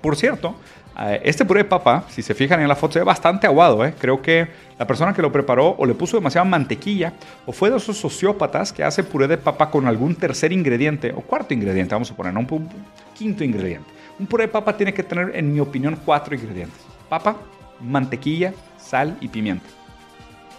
Por 0.00 0.16
cierto, 0.16 0.56
eh, 1.00 1.20
este 1.24 1.44
puré 1.44 1.62
de 1.62 1.68
papa, 1.68 2.04
si 2.08 2.22
se 2.22 2.34
fijan 2.34 2.60
en 2.60 2.68
la 2.68 2.76
foto, 2.76 2.94
se 2.94 2.98
ve 3.00 3.04
bastante 3.04 3.46
aguado. 3.46 3.84
¿eh? 3.84 3.94
Creo 3.98 4.20
que 4.20 4.48
la 4.78 4.86
persona 4.86 5.14
que 5.14 5.22
lo 5.22 5.30
preparó 5.30 5.74
o 5.78 5.86
le 5.86 5.94
puso 5.94 6.16
demasiada 6.16 6.44
mantequilla 6.44 7.12
o 7.46 7.52
fue 7.52 7.70
de 7.70 7.76
esos 7.76 7.96
sociópatas 7.96 8.72
que 8.72 8.82
hace 8.82 9.04
puré 9.04 9.28
de 9.28 9.38
papa 9.38 9.70
con 9.70 9.86
algún 9.86 10.14
tercer 10.16 10.52
ingrediente 10.52 11.12
o 11.12 11.20
cuarto 11.20 11.54
ingrediente, 11.54 11.94
vamos 11.94 12.10
a 12.10 12.16
poner, 12.16 12.36
un, 12.36 12.68
quinto 13.14 13.44
ingrediente. 13.44 13.88
Un 14.18 14.26
puré 14.26 14.46
de 14.46 14.52
papa 14.52 14.76
tiene 14.76 14.94
que 14.94 15.02
tener, 15.02 15.34
en 15.34 15.52
mi 15.52 15.60
opinión, 15.60 15.98
cuatro 16.04 16.34
ingredientes. 16.34 16.80
Papa, 17.08 17.36
mantequilla, 17.80 18.52
sal 18.78 19.16
y 19.20 19.28
pimienta. 19.28 19.66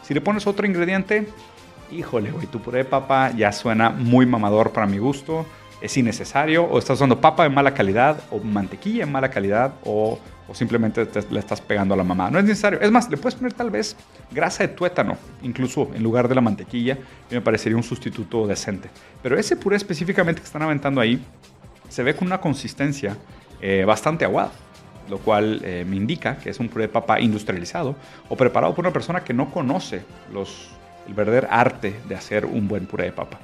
Si 0.04 0.14
le 0.14 0.22
pones 0.22 0.46
otro 0.48 0.66
ingrediente, 0.66 1.28
híjole, 1.92 2.32
güey, 2.32 2.48
tu 2.48 2.60
puré 2.60 2.80
de 2.80 2.86
papa 2.86 3.32
ya 3.32 3.52
suena 3.52 3.90
muy 3.90 4.26
mamador 4.26 4.72
para 4.72 4.88
mi 4.88 4.98
gusto 4.98 5.46
es 5.82 5.98
innecesario 5.98 6.64
o 6.64 6.80
estás 6.80 6.96
usando 6.96 7.20
papa 7.20 7.44
de 7.44 7.50
mala 7.50 7.74
calidad 7.74 8.20
o 8.32 8.40
mantequilla 8.40 9.04
en 9.04 9.12
mala 9.12 9.30
calidad 9.30 9.74
o, 9.84 10.20
simplemente 10.54 11.08
le 11.32 11.40
estás 11.40 11.60
pegando 11.60 11.96
a 11.96 11.98
la 11.98 12.04
mamá. 12.04 12.30
No 12.30 12.38
es 12.38 12.46
necesario. 12.46 12.80
Es 12.80 12.92
más, 12.92 13.10
le 13.10 13.18
puedes 13.18 13.34
poner 13.34 13.54
tal 13.54 13.72
vez 13.72 13.96
grasa 14.32 14.64
de 14.64 14.70
tuétano, 14.70 15.18
incluso 15.42 15.90
en 15.96 16.04
lugar 16.04 16.28
de 16.28 16.36
la 16.36 16.42
mantequilla, 16.42 17.00
y 17.32 17.34
me 17.34 17.42
parecería 17.42 17.76
un 17.76 17.84
sustituto 17.84 18.46
decente. 18.46 18.90
Pero 19.24 19.40
ese 19.40 19.56
puré 19.56 19.76
específicamente 19.76 20.42
que 20.42 20.46
están 20.46 20.62
aventando 20.62 21.02
ahí 21.02 21.20
se 21.90 22.04
ve 22.04 22.16
con 22.16 22.28
una 22.28 22.40
consistencia 22.40 23.18
eh, 23.60 23.84
bastante 23.86 24.24
aguada 24.24 24.52
lo 25.10 25.20
cual 25.20 25.62
eh, 25.64 25.86
me 25.88 25.96
indica 25.96 26.38
que 26.38 26.50
es 26.50 26.60
un 26.60 26.68
puré 26.68 26.88
de 26.88 26.94
papa 26.94 27.20
industrializado 27.20 27.96
o 28.28 28.36
preparado 28.36 28.74
por 28.74 28.84
una 28.84 28.92
persona 28.92 29.24
que 29.24 29.36
no 29.36 29.52
conoce 29.52 30.04
los, 30.34 30.72
el 31.08 31.14
verdadero 31.14 31.48
arte 31.52 31.96
de 32.08 32.16
hacer 32.16 32.44
un 32.44 32.68
buen 32.68 32.88
puré 32.88 33.06
de 33.06 33.12
papa 33.12 33.40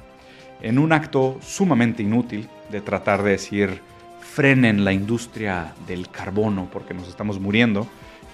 en 0.62 0.78
un 0.78 0.92
acto 0.92 1.38
sumamente 1.42 2.02
inútil 2.02 2.48
de 2.70 2.80
tratar 2.80 3.22
de 3.22 3.32
decir 3.32 3.82
frenen 4.20 4.84
la 4.84 4.92
industria 4.92 5.74
del 5.86 6.08
carbono 6.08 6.68
porque 6.72 6.94
nos 6.94 7.08
estamos 7.08 7.38
muriendo, 7.38 7.86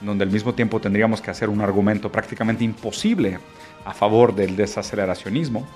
donde 0.03 0.25
al 0.25 0.31
mismo 0.31 0.55
tiempo 0.55 0.81
tendríamos 0.81 1.21
que 1.21 1.31
hacer 1.31 1.49
un 1.49 1.61
argumento 1.61 2.13
prácticamente 2.13 2.63
imposible 2.63 3.39
a 3.85 3.95
favor 3.95 4.35
del 4.35 4.55
desaceleracionismo 4.55 5.67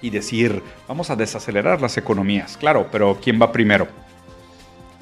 y 0.00 0.10
decir 0.10 0.62
vamos 0.88 1.10
a 1.10 1.16
desacelerar 1.16 1.80
las 1.80 1.96
economías. 1.98 2.56
Claro, 2.56 2.88
pero 2.90 3.18
¿quién 3.22 3.40
va 3.40 3.52
primero? 3.52 3.86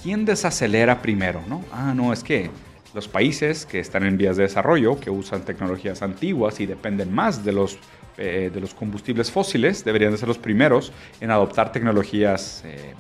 ¿Quién 0.03 0.25
desacelera 0.25 1.01
primero? 1.01 1.41
¿no? 1.49 1.65
Ah, 1.73 1.95
no, 1.95 2.13
es 2.13 2.25
que 2.25 2.51
los 2.93 3.09
países 3.09 3.65
que 3.65 3.79
están 3.79 4.05
en 4.05 4.19
vías 4.19 4.37
de 4.37 4.43
desarrollo, 4.43 4.99
que 4.99 5.11
usan 5.11 5.45
tecnologías 5.45 6.03
antiguas 6.03 6.61
y 6.61 6.67
dependen 6.67 7.15
más 7.15 7.45
de 7.45 7.53
los 7.53 7.79
eh, 8.19 8.51
de 8.53 8.61
los 8.61 8.75
combustibles 8.75 9.31
fósiles 9.31 9.85
deberían 9.85 10.13
de 10.13 10.19
ser 10.19 10.29
los 10.29 10.39
primeros 10.39 10.93
en 11.21 11.31
adoptar 11.31 11.73
tecnologías 11.73 12.63
eh, 12.65 12.95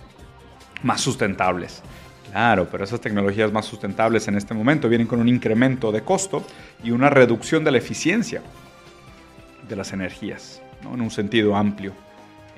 más 0.83 1.01
sustentables. 1.01 1.83
Claro, 2.31 2.66
pero 2.70 2.85
esas 2.85 3.01
tecnologías 3.01 3.53
más 3.53 3.66
sustentables 3.66 4.27
en 4.27 4.37
este 4.37 4.55
momento 4.55 4.88
vienen 4.88 5.07
con 5.07 5.20
un 5.20 5.29
incremento 5.29 5.92
de 5.92 6.01
costo 6.01 6.42
y 6.83 6.90
una 6.90 7.11
reducción 7.11 7.62
de 7.62 7.72
la 7.72 7.79
eficiencia 7.79 8.40
de 9.68 9.77
las 9.77 9.92
energías, 9.92 10.62
en 10.83 11.01
un 11.01 11.11
sentido 11.11 11.55
amplio. 11.55 11.92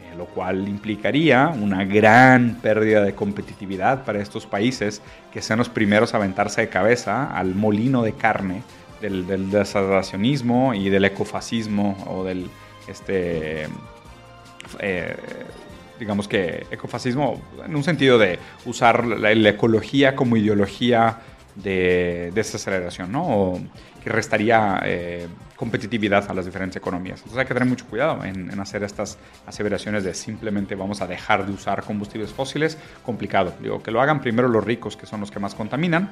Eh, 0.01 0.17
lo 0.17 0.27
cual 0.27 0.69
implicaría 0.69 1.49
una 1.49 1.85
gran 1.85 2.61
pérdida 2.63 3.03
de 3.03 3.17
competitividad 3.17 4.05
para 4.05 4.21
estos 4.21 4.47
países 4.47 5.03
que 5.33 5.43
sean 5.43 5.59
los 5.59 5.69
primeros 5.69 6.15
a 6.15 6.19
aventarse 6.19 6.61
de 6.61 6.69
cabeza 6.69 7.37
al 7.37 7.57
molino 7.57 8.03
de 8.03 8.13
carne 8.13 8.63
del, 9.11 9.27
del 9.27 10.75
y 10.75 10.89
del 10.89 11.05
ecofascismo 11.05 11.97
o 12.09 12.25
del, 12.25 12.49
este, 12.89 13.67
eh, 14.79 15.17
digamos 15.99 16.27
que 16.27 16.67
ecofascismo 16.71 17.41
en 17.65 17.77
un 17.77 17.85
sentido 17.85 18.19
de 18.19 18.39
usar 18.65 19.07
la, 19.07 19.31
ecología 19.31 20.17
como 20.17 20.37
ideología 20.37 21.19
de 21.55 22.33
desaceleración, 22.35 23.13
¿no? 23.13 23.61
Que 24.03 24.11
restaría 24.11 24.81
eh, 24.85 25.29
competitividad 25.55 26.29
a 26.31 26.35
las 26.35 26.47
diferentes 26.47 26.77
economías. 26.77 27.19
Entonces 27.21 27.39
hay 27.39 27.47
que 27.47 27.55
tener 27.55 27.69
mucho 27.69 27.87
cuidado 27.87 28.25
en, 28.25 28.59
hacer 28.59 28.83
estas 28.83 29.19
aseveraciones 29.47 30.03
de 30.03 30.15
simplemente 30.15 30.75
vamos 30.75 31.01
a 31.01 31.07
dejar 31.07 31.47
de 31.47 31.53
usar 31.53 31.85
combustibles 31.85 32.33
fósiles. 32.33 32.77
Complicado. 33.05 33.55
Digo, 33.61 33.83
que 33.83 33.91
lo 33.91 34.01
hagan 34.01 34.21
primero 34.21 34.49
los 34.49 34.65
ricos, 34.65 34.97
que 34.97 35.07
son 35.07 35.21
los 35.21 35.31
que 35.31 35.39
más 35.39 35.55
contaminan, 35.55 36.11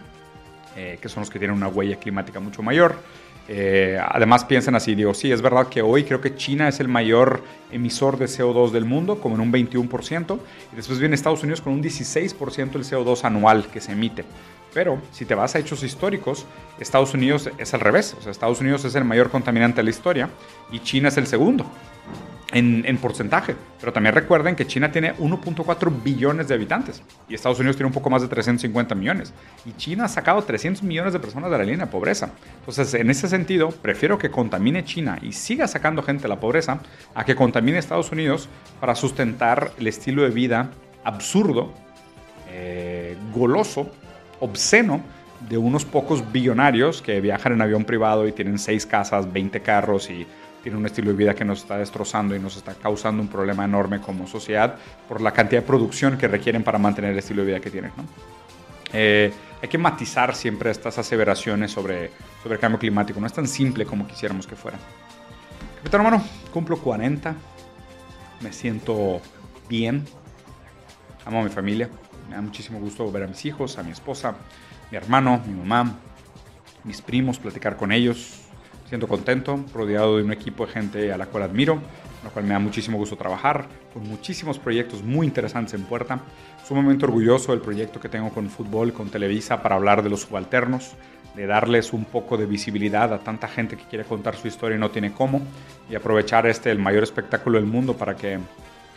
eh, 0.77 0.99
que 1.01 1.09
son 1.09 1.23
los 1.23 1.31
que 1.31 1.39
tienen 1.39 1.57
una 1.57 1.69
huella 1.69 1.97
climática 1.97 2.41
mucho 2.41 2.63
mayor. 2.63 2.97
Eh, 3.49 3.99
además 4.01 4.45
piensan 4.45 4.75
así, 4.77 4.95
digo, 4.95 5.15
sí, 5.15 5.33
es 5.33 5.43
verdad 5.43 5.69
que 5.69 5.83
hoy 5.83 6.05
creo 6.05 6.21
que 6.21 6.37
China 6.37 6.69
es 6.69 6.79
el 6.81 6.89
mayor 6.89 7.43
emisor 7.73 8.17
de 8.17 8.27
CO2 8.27 8.71
del 8.71 8.85
mundo, 8.85 9.19
como 9.19 9.35
en 9.35 9.41
un 9.41 9.53
21%, 9.53 10.39
y 10.73 10.77
después 10.77 11.01
viene 11.01 11.15
Estados 11.15 11.43
Unidos 11.43 11.61
con 11.61 11.73
un 11.73 11.83
16% 11.83 12.71
del 12.71 12.85
CO2 12.85 13.25
anual 13.25 13.67
que 13.67 13.81
se 13.81 13.93
emite. 13.93 14.25
Pero 14.73 14.99
si 15.11 15.27
te 15.27 15.35
vas 15.35 15.55
a 15.55 15.59
hechos 15.59 15.83
históricos, 15.83 16.47
Estados 16.79 17.13
Unidos 17.13 17.51
es 17.59 17.75
al 17.75 17.81
revés. 17.81 18.17
O 18.19 18.23
sea, 18.23 18.33
Estados 18.33 18.61
Unidos 18.61 18.85
es 18.85 18.95
el 18.95 19.05
mayor 19.05 19.29
contaminante 19.29 19.79
de 19.79 19.83
la 19.83 19.91
historia 19.91 20.31
y 20.71 20.79
China 20.79 21.09
es 21.09 21.19
el 21.19 21.27
segundo 21.27 21.67
en, 22.53 22.99
porcentaje. 22.99 23.57
Pero 23.81 23.93
también 23.93 24.15
recuerden 24.15 24.55
que 24.55 24.67
China 24.67 24.93
tiene 24.93 25.15
1.4 25.17 26.03
billones 26.03 26.49
de 26.49 26.55
habitantes 26.55 27.03
y 27.29 27.35
Estados 27.35 27.59
Unidos 27.59 27.77
tiene 27.77 27.89
un 27.89 27.93
poco 27.93 28.11
más 28.11 28.23
de 28.23 28.29
350 28.29 28.95
millones. 28.95 29.33
Y 29.65 29.73
China 29.73 30.05
ha 30.05 30.09
sacado 30.09 30.43
300 30.43 30.83
millones 30.83 31.13
de 31.13 31.19
personas 31.19 31.51
de 31.51 31.59
la 31.59 31.65
línea 31.65 31.87
de 31.87 31.93
pobreza. 31.93 32.31
Entonces, 32.61 32.95
en 32.95 33.11
ese 33.11 33.29
sentido, 33.29 33.71
prefiero 33.71 34.19
que 34.19 34.31
contamine 34.31 34.85
China 34.85 35.19
y 35.23 35.33
siga 35.33 35.67
sacando 35.67 36.03
gente 36.03 36.23
de 36.23 36.29
la 36.29 36.41
pobreza 36.41 36.81
a 37.15 37.25
que 37.25 37.35
contamine 37.35 37.79
Estados 37.79 38.13
Unidos 38.13 38.49
para 38.81 38.95
sustentar 38.95 39.73
el 39.79 39.87
estilo 39.87 40.23
de 40.23 40.31
vida 40.31 40.71
absurdo, 41.05 41.73
eh, 42.51 43.17
goloso 43.35 43.91
obsceno 44.41 45.03
de 45.49 45.59
unos 45.59 45.85
pocos 45.85 46.33
billonarios 46.33 47.03
que 47.03 47.21
viajan 47.21 47.53
en 47.53 47.63
avión 47.63 47.85
privado 47.85 48.29
y 48.29 48.33
tienen 48.33 48.59
seis 48.59 48.87
casas, 48.87 49.33
20 49.33 49.61
carros 49.61 50.11
y 50.11 50.27
tienen 50.63 50.79
un 50.79 50.87
estilo 50.87 51.11
de 51.11 51.17
vida 51.17 51.35
que 51.35 51.45
nos 51.45 51.61
está 51.61 51.77
destrozando 51.77 52.37
y 52.37 52.39
nos 52.39 52.57
está 52.57 52.75
causando 52.75 53.23
un 53.23 53.29
problema 53.29 53.65
enorme 53.65 54.01
como 54.01 54.27
sociedad 54.27 54.77
por 55.09 55.21
la 55.21 55.33
cantidad 55.33 55.63
de 55.63 55.67
producción 55.67 56.17
que 56.17 56.29
requieren 56.29 56.63
para 56.63 56.79
mantener 56.79 57.13
el 57.13 57.19
estilo 57.19 57.43
de 57.43 57.49
vida 57.49 57.61
que 57.61 57.71
tienen. 57.71 57.93
Eh, 58.93 59.33
hay 59.61 59.69
que 59.69 59.79
matizar 59.79 60.35
siempre 60.35 60.71
estas 60.71 60.99
aseveraciones 60.99 61.71
sobre, 61.71 62.11
sobre 62.43 62.55
el 62.55 62.61
cambio 62.61 62.79
climático. 62.79 63.21
No 63.21 63.27
es 63.27 63.33
tan 63.33 63.49
simple 63.49 63.87
como 63.87 64.07
quisiéramos 64.07 64.47
que 64.47 64.57
fuera. 64.57 64.79
Capitán 65.79 66.01
hermano, 66.01 66.25
cumplo 66.53 66.77
40. 66.79 67.35
Me 68.41 68.53
siento 68.53 69.21
bien. 69.69 70.05
Amo 71.25 71.41
a 71.41 71.45
mi 71.45 71.51
familia. 71.51 71.89
Me 72.29 72.37
da 72.37 72.43
muchísimo 72.43 72.79
gusto 72.79 73.11
ver 73.11 73.25
a 73.25 73.27
mis 73.27 73.45
hijos, 73.45 73.79
a 73.79 73.83
mi 73.83 73.91
esposa, 73.91 74.35
mi 74.91 74.97
hermano, 74.97 75.43
mi 75.47 75.55
mamá, 75.55 75.97
mis 76.85 77.03
primos, 77.03 77.39
platicar 77.39 77.77
con 77.77 77.93
ellos. 77.93 78.43
Siento 78.93 79.09
contento, 79.09 79.59
rodeado 79.73 80.19
de 80.19 80.23
un 80.23 80.33
equipo 80.33 80.67
de 80.67 80.73
gente 80.73 81.13
a 81.15 81.17
la 81.17 81.25
cual 81.25 81.45
admiro, 81.45 81.77
con 81.77 82.25
la 82.25 82.29
cual 82.29 82.45
me 82.45 82.53
da 82.53 82.59
muchísimo 82.59 82.99
gusto 82.99 83.17
trabajar, 83.17 83.67
con 83.95 84.07
muchísimos 84.07 84.59
proyectos 84.59 85.03
muy 85.03 85.27
interesantes 85.27 85.73
en 85.73 85.85
puerta. 85.85 86.21
Sumamente 86.69 87.07
orgulloso 87.07 87.53
del 87.53 87.63
proyecto 87.63 88.01
que 88.01 88.11
tengo 88.11 88.29
con 88.29 88.51
fútbol, 88.51 88.93
con 88.93 89.09
Televisa, 89.09 89.63
para 89.63 89.77
hablar 89.77 90.03
de 90.03 90.11
los 90.11 90.21
subalternos, 90.21 90.93
de 91.35 91.47
darles 91.47 91.95
un 91.95 92.05
poco 92.05 92.37
de 92.37 92.45
visibilidad 92.45 93.15
a 93.15 93.21
tanta 93.21 93.49
gente 93.49 93.79
que 93.79 93.85
quiere 93.85 94.05
contar 94.05 94.37
su 94.37 94.47
historia 94.47 94.77
y 94.77 94.81
no 94.81 94.91
tiene 94.91 95.11
cómo, 95.11 95.41
y 95.89 95.95
aprovechar 95.95 96.47
este, 96.47 96.71
el 96.71 96.79
mayor 96.79 97.03
espectáculo 97.03 97.59
del 97.59 97.67
mundo, 97.67 97.97
para 97.97 98.15
que 98.15 98.41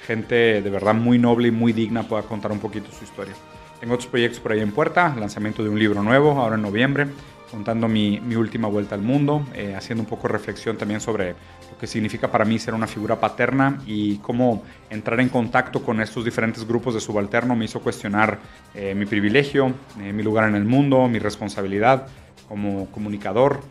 gente 0.06 0.62
de 0.62 0.70
verdad 0.70 0.94
muy 0.94 1.18
noble 1.18 1.48
y 1.48 1.52
muy 1.52 1.72
digna 1.72 2.04
pueda 2.04 2.24
contar 2.24 2.52
un 2.52 2.60
poquito 2.60 2.92
su 2.92 3.06
historia. 3.06 3.34
Tengo 3.80 3.94
otros 3.94 4.10
proyectos 4.10 4.42
por 4.42 4.52
ahí 4.52 4.60
en 4.60 4.74
puerta, 4.74 5.16
lanzamiento 5.18 5.64
de 5.64 5.70
un 5.70 5.80
libro 5.80 6.04
nuevo 6.04 6.32
ahora 6.32 6.56
en 6.56 6.64
noviembre, 6.64 7.08
contando 7.56 7.88
mi, 7.88 8.20
última 8.36 8.68
vuelta 8.68 8.96
al 8.96 9.02
mundo, 9.02 9.48
eh, 9.54 9.76
haciendo 9.78 10.04
un 10.04 10.10
poco 10.10 10.28
reflexión 10.28 10.76
también 10.76 11.00
sobre 11.00 11.30
lo 11.30 11.78
que 11.80 11.88
significa 11.88 12.30
para 12.30 12.44
mí 12.44 12.60
ser 12.60 12.74
una 12.74 12.86
figura 12.86 13.18
paterna 13.18 13.80
y 13.86 14.18
cómo 14.18 14.64
entrar 14.90 15.22
en 15.22 15.30
contacto 15.30 15.82
con 15.82 16.02
estos 16.02 16.26
diferentes 16.26 16.68
grupos 16.68 16.96
de 16.96 17.00
subalterno 17.00 17.56
me 17.56 17.64
hizo 17.64 17.80
cuestionar 17.80 18.40
eh, 18.74 18.94
mi 18.94 19.06
privilegio, 19.06 19.74
eh, 20.02 20.12
mi 20.12 20.22
lugar 20.22 20.50
en 20.50 20.56
el 20.56 20.66
mundo, 20.66 21.08
mi 21.08 21.18
responsabilidad 21.18 22.08
como 22.50 22.92
comunicador, 22.92 23.62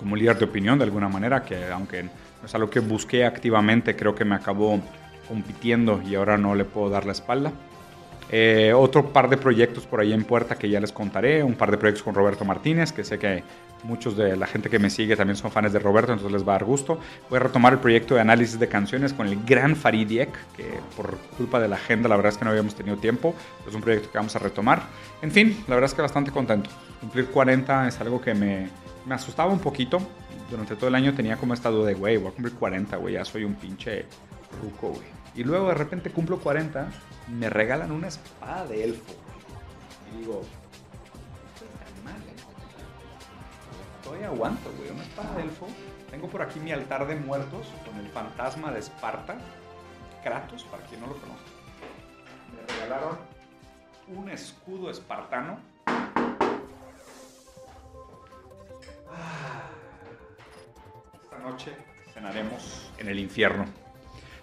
como 0.00 0.16
líder 0.16 0.36
de 0.36 0.46
opinión 0.46 0.76
de 0.76 0.84
alguna 0.84 1.08
manera, 1.08 1.44
que 1.44 1.66
aunque 1.66 2.02
no 2.02 2.10
es 2.46 2.52
algo 2.56 2.68
que 2.68 2.80
busqué 2.80 3.24
activamente, 3.24 3.94
creo 3.94 4.16
que 4.16 4.24
me 4.24 4.34
acabó 4.34 4.80
compitiendo 5.28 6.02
y 6.04 6.16
ahora 6.16 6.36
no 6.36 6.56
le 6.56 6.64
puedo 6.64 6.90
dar 6.90 7.06
la 7.06 7.12
espalda. 7.12 7.52
Eh, 8.30 8.72
otro 8.74 9.10
par 9.10 9.30
de 9.30 9.38
proyectos 9.38 9.86
por 9.86 10.00
ahí 10.00 10.12
en 10.12 10.24
puerta 10.24 10.56
que 10.56 10.68
ya 10.68 10.80
les 10.80 10.92
contaré, 10.92 11.42
un 11.42 11.54
par 11.54 11.70
de 11.70 11.78
proyectos 11.78 12.02
con 12.02 12.14
Roberto 12.14 12.44
Martínez, 12.44 12.92
que 12.92 13.02
sé 13.04 13.18
que 13.18 13.42
muchos 13.84 14.16
de 14.16 14.36
la 14.36 14.46
gente 14.46 14.68
que 14.68 14.78
me 14.78 14.90
sigue 14.90 15.16
también 15.16 15.36
son 15.36 15.50
fans 15.50 15.72
de 15.72 15.78
Roberto, 15.78 16.12
entonces 16.12 16.32
les 16.32 16.46
va 16.46 16.52
a 16.52 16.58
dar 16.58 16.64
gusto. 16.64 16.98
Voy 17.30 17.38
a 17.38 17.40
retomar 17.40 17.72
el 17.72 17.78
proyecto 17.78 18.14
de 18.14 18.20
análisis 18.20 18.58
de 18.58 18.68
canciones 18.68 19.12
con 19.12 19.28
el 19.28 19.42
gran 19.44 19.76
Faridiek, 19.76 20.30
que 20.56 20.64
por 20.96 21.16
culpa 21.36 21.58
de 21.60 21.68
la 21.68 21.76
agenda 21.76 22.08
la 22.08 22.16
verdad 22.16 22.32
es 22.32 22.38
que 22.38 22.44
no 22.44 22.50
habíamos 22.50 22.74
tenido 22.74 22.96
tiempo, 22.96 23.34
es 23.66 23.74
un 23.74 23.80
proyecto 23.80 24.10
que 24.10 24.18
vamos 24.18 24.34
a 24.36 24.38
retomar. 24.40 24.82
En 25.22 25.30
fin, 25.30 25.64
la 25.66 25.76
verdad 25.76 25.88
es 25.90 25.94
que 25.94 26.02
bastante 26.02 26.30
contento. 26.30 26.70
Cumplir 27.00 27.26
40 27.26 27.88
es 27.88 28.00
algo 28.00 28.20
que 28.20 28.34
me, 28.34 28.68
me 29.06 29.14
asustaba 29.14 29.50
un 29.50 29.60
poquito. 29.60 30.00
Durante 30.50 30.76
todo 30.76 30.88
el 30.88 30.94
año 30.94 31.14
tenía 31.14 31.36
como 31.36 31.54
estado 31.54 31.84
de, 31.84 31.94
güey, 31.94 32.16
voy 32.16 32.28
a 32.28 32.30
cumplir 32.32 32.54
40, 32.54 32.96
güey, 32.96 33.14
ya 33.14 33.24
soy 33.24 33.44
un 33.44 33.54
pinche 33.54 34.06
ruco, 34.62 34.88
güey. 34.88 35.17
Y 35.38 35.44
luego 35.44 35.68
de 35.68 35.74
repente 35.74 36.10
cumplo 36.10 36.40
40, 36.40 36.90
me 37.28 37.48
regalan 37.48 37.92
una 37.92 38.08
espada 38.08 38.66
de 38.66 38.82
elfo. 38.82 39.14
Y 40.12 40.18
digo, 40.18 40.42
Todavía 44.02 44.26
aguanto, 44.26 44.72
güey, 44.76 44.90
una 44.90 45.04
espada 45.04 45.36
de 45.36 45.42
elfo. 45.42 45.68
Tengo 46.10 46.26
por 46.26 46.42
aquí 46.42 46.58
mi 46.58 46.72
altar 46.72 47.06
de 47.06 47.14
muertos 47.14 47.68
con 47.86 47.96
el 48.04 48.08
fantasma 48.08 48.72
de 48.72 48.80
Esparta, 48.80 49.36
Kratos, 50.24 50.64
para 50.64 50.82
quien 50.86 51.02
no 51.02 51.06
lo 51.06 51.16
conozca. 51.18 51.50
Me 52.52 52.74
regalaron 52.74 53.18
un 54.08 54.30
escudo 54.30 54.90
espartano. 54.90 55.60
Ah. 59.06 59.70
Esta 61.22 61.38
noche 61.38 61.76
cenaremos 62.12 62.90
en 62.98 63.06
el 63.06 63.20
infierno. 63.20 63.87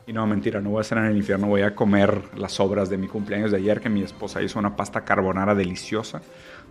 Y 0.07 0.13
no, 0.13 0.27
mentira, 0.27 0.61
no 0.61 0.69
voy 0.69 0.79
a 0.79 0.81
estar 0.81 0.99
en 0.99 1.05
el 1.05 1.17
infierno, 1.17 1.47
voy 1.47 1.63
a 1.63 1.73
comer 1.73 2.21
las 2.37 2.59
obras 2.59 2.89
de 2.89 2.97
mi 2.97 3.07
cumpleaños 3.07 3.49
de 3.49 3.57
ayer, 3.57 3.81
que 3.81 3.89
mi 3.89 4.03
esposa 4.03 4.41
hizo 4.41 4.59
una 4.59 4.75
pasta 4.75 5.03
carbonara 5.03 5.55
deliciosa. 5.55 6.21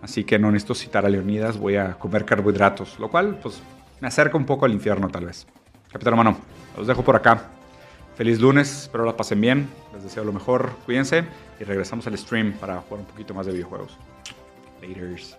Así 0.03 0.23
que 0.23 0.39
no 0.39 0.53
necesito 0.53 0.75
citar 0.75 1.05
a 1.05 1.09
Leonidas, 1.09 1.59
voy 1.59 1.77
a 1.77 1.95
comer 1.95 2.25
carbohidratos, 2.25 2.99
lo 3.01 3.11
cual 3.11 3.39
pues 3.43 3.61
me 4.01 4.07
acerca 4.07 4.37
un 4.37 4.47
poco 4.47 4.67
al 4.67 4.73
infierno 4.73 5.09
tal 5.09 5.27
vez. 5.27 5.47
Capitán 5.91 6.13
hermano, 6.13 6.37
los 6.77 6.87
dejo 6.87 7.03
por 7.03 7.17
acá. 7.17 7.51
Feliz 8.17 8.41
lunes, 8.41 8.83
espero 8.83 9.05
la 9.05 9.17
pasen 9.17 9.41
bien, 9.41 9.69
les 9.93 10.05
deseo 10.05 10.23
lo 10.23 10.33
mejor, 10.33 10.71
cuídense 10.85 11.25
y 11.59 11.65
regresamos 11.65 12.07
al 12.07 12.17
stream 12.17 12.53
para 12.53 12.81
jugar 12.83 13.01
un 13.01 13.07
poquito 13.07 13.35
más 13.35 13.47
de 13.47 13.53
videojuegos. 13.53 13.99
Laters. 14.81 15.37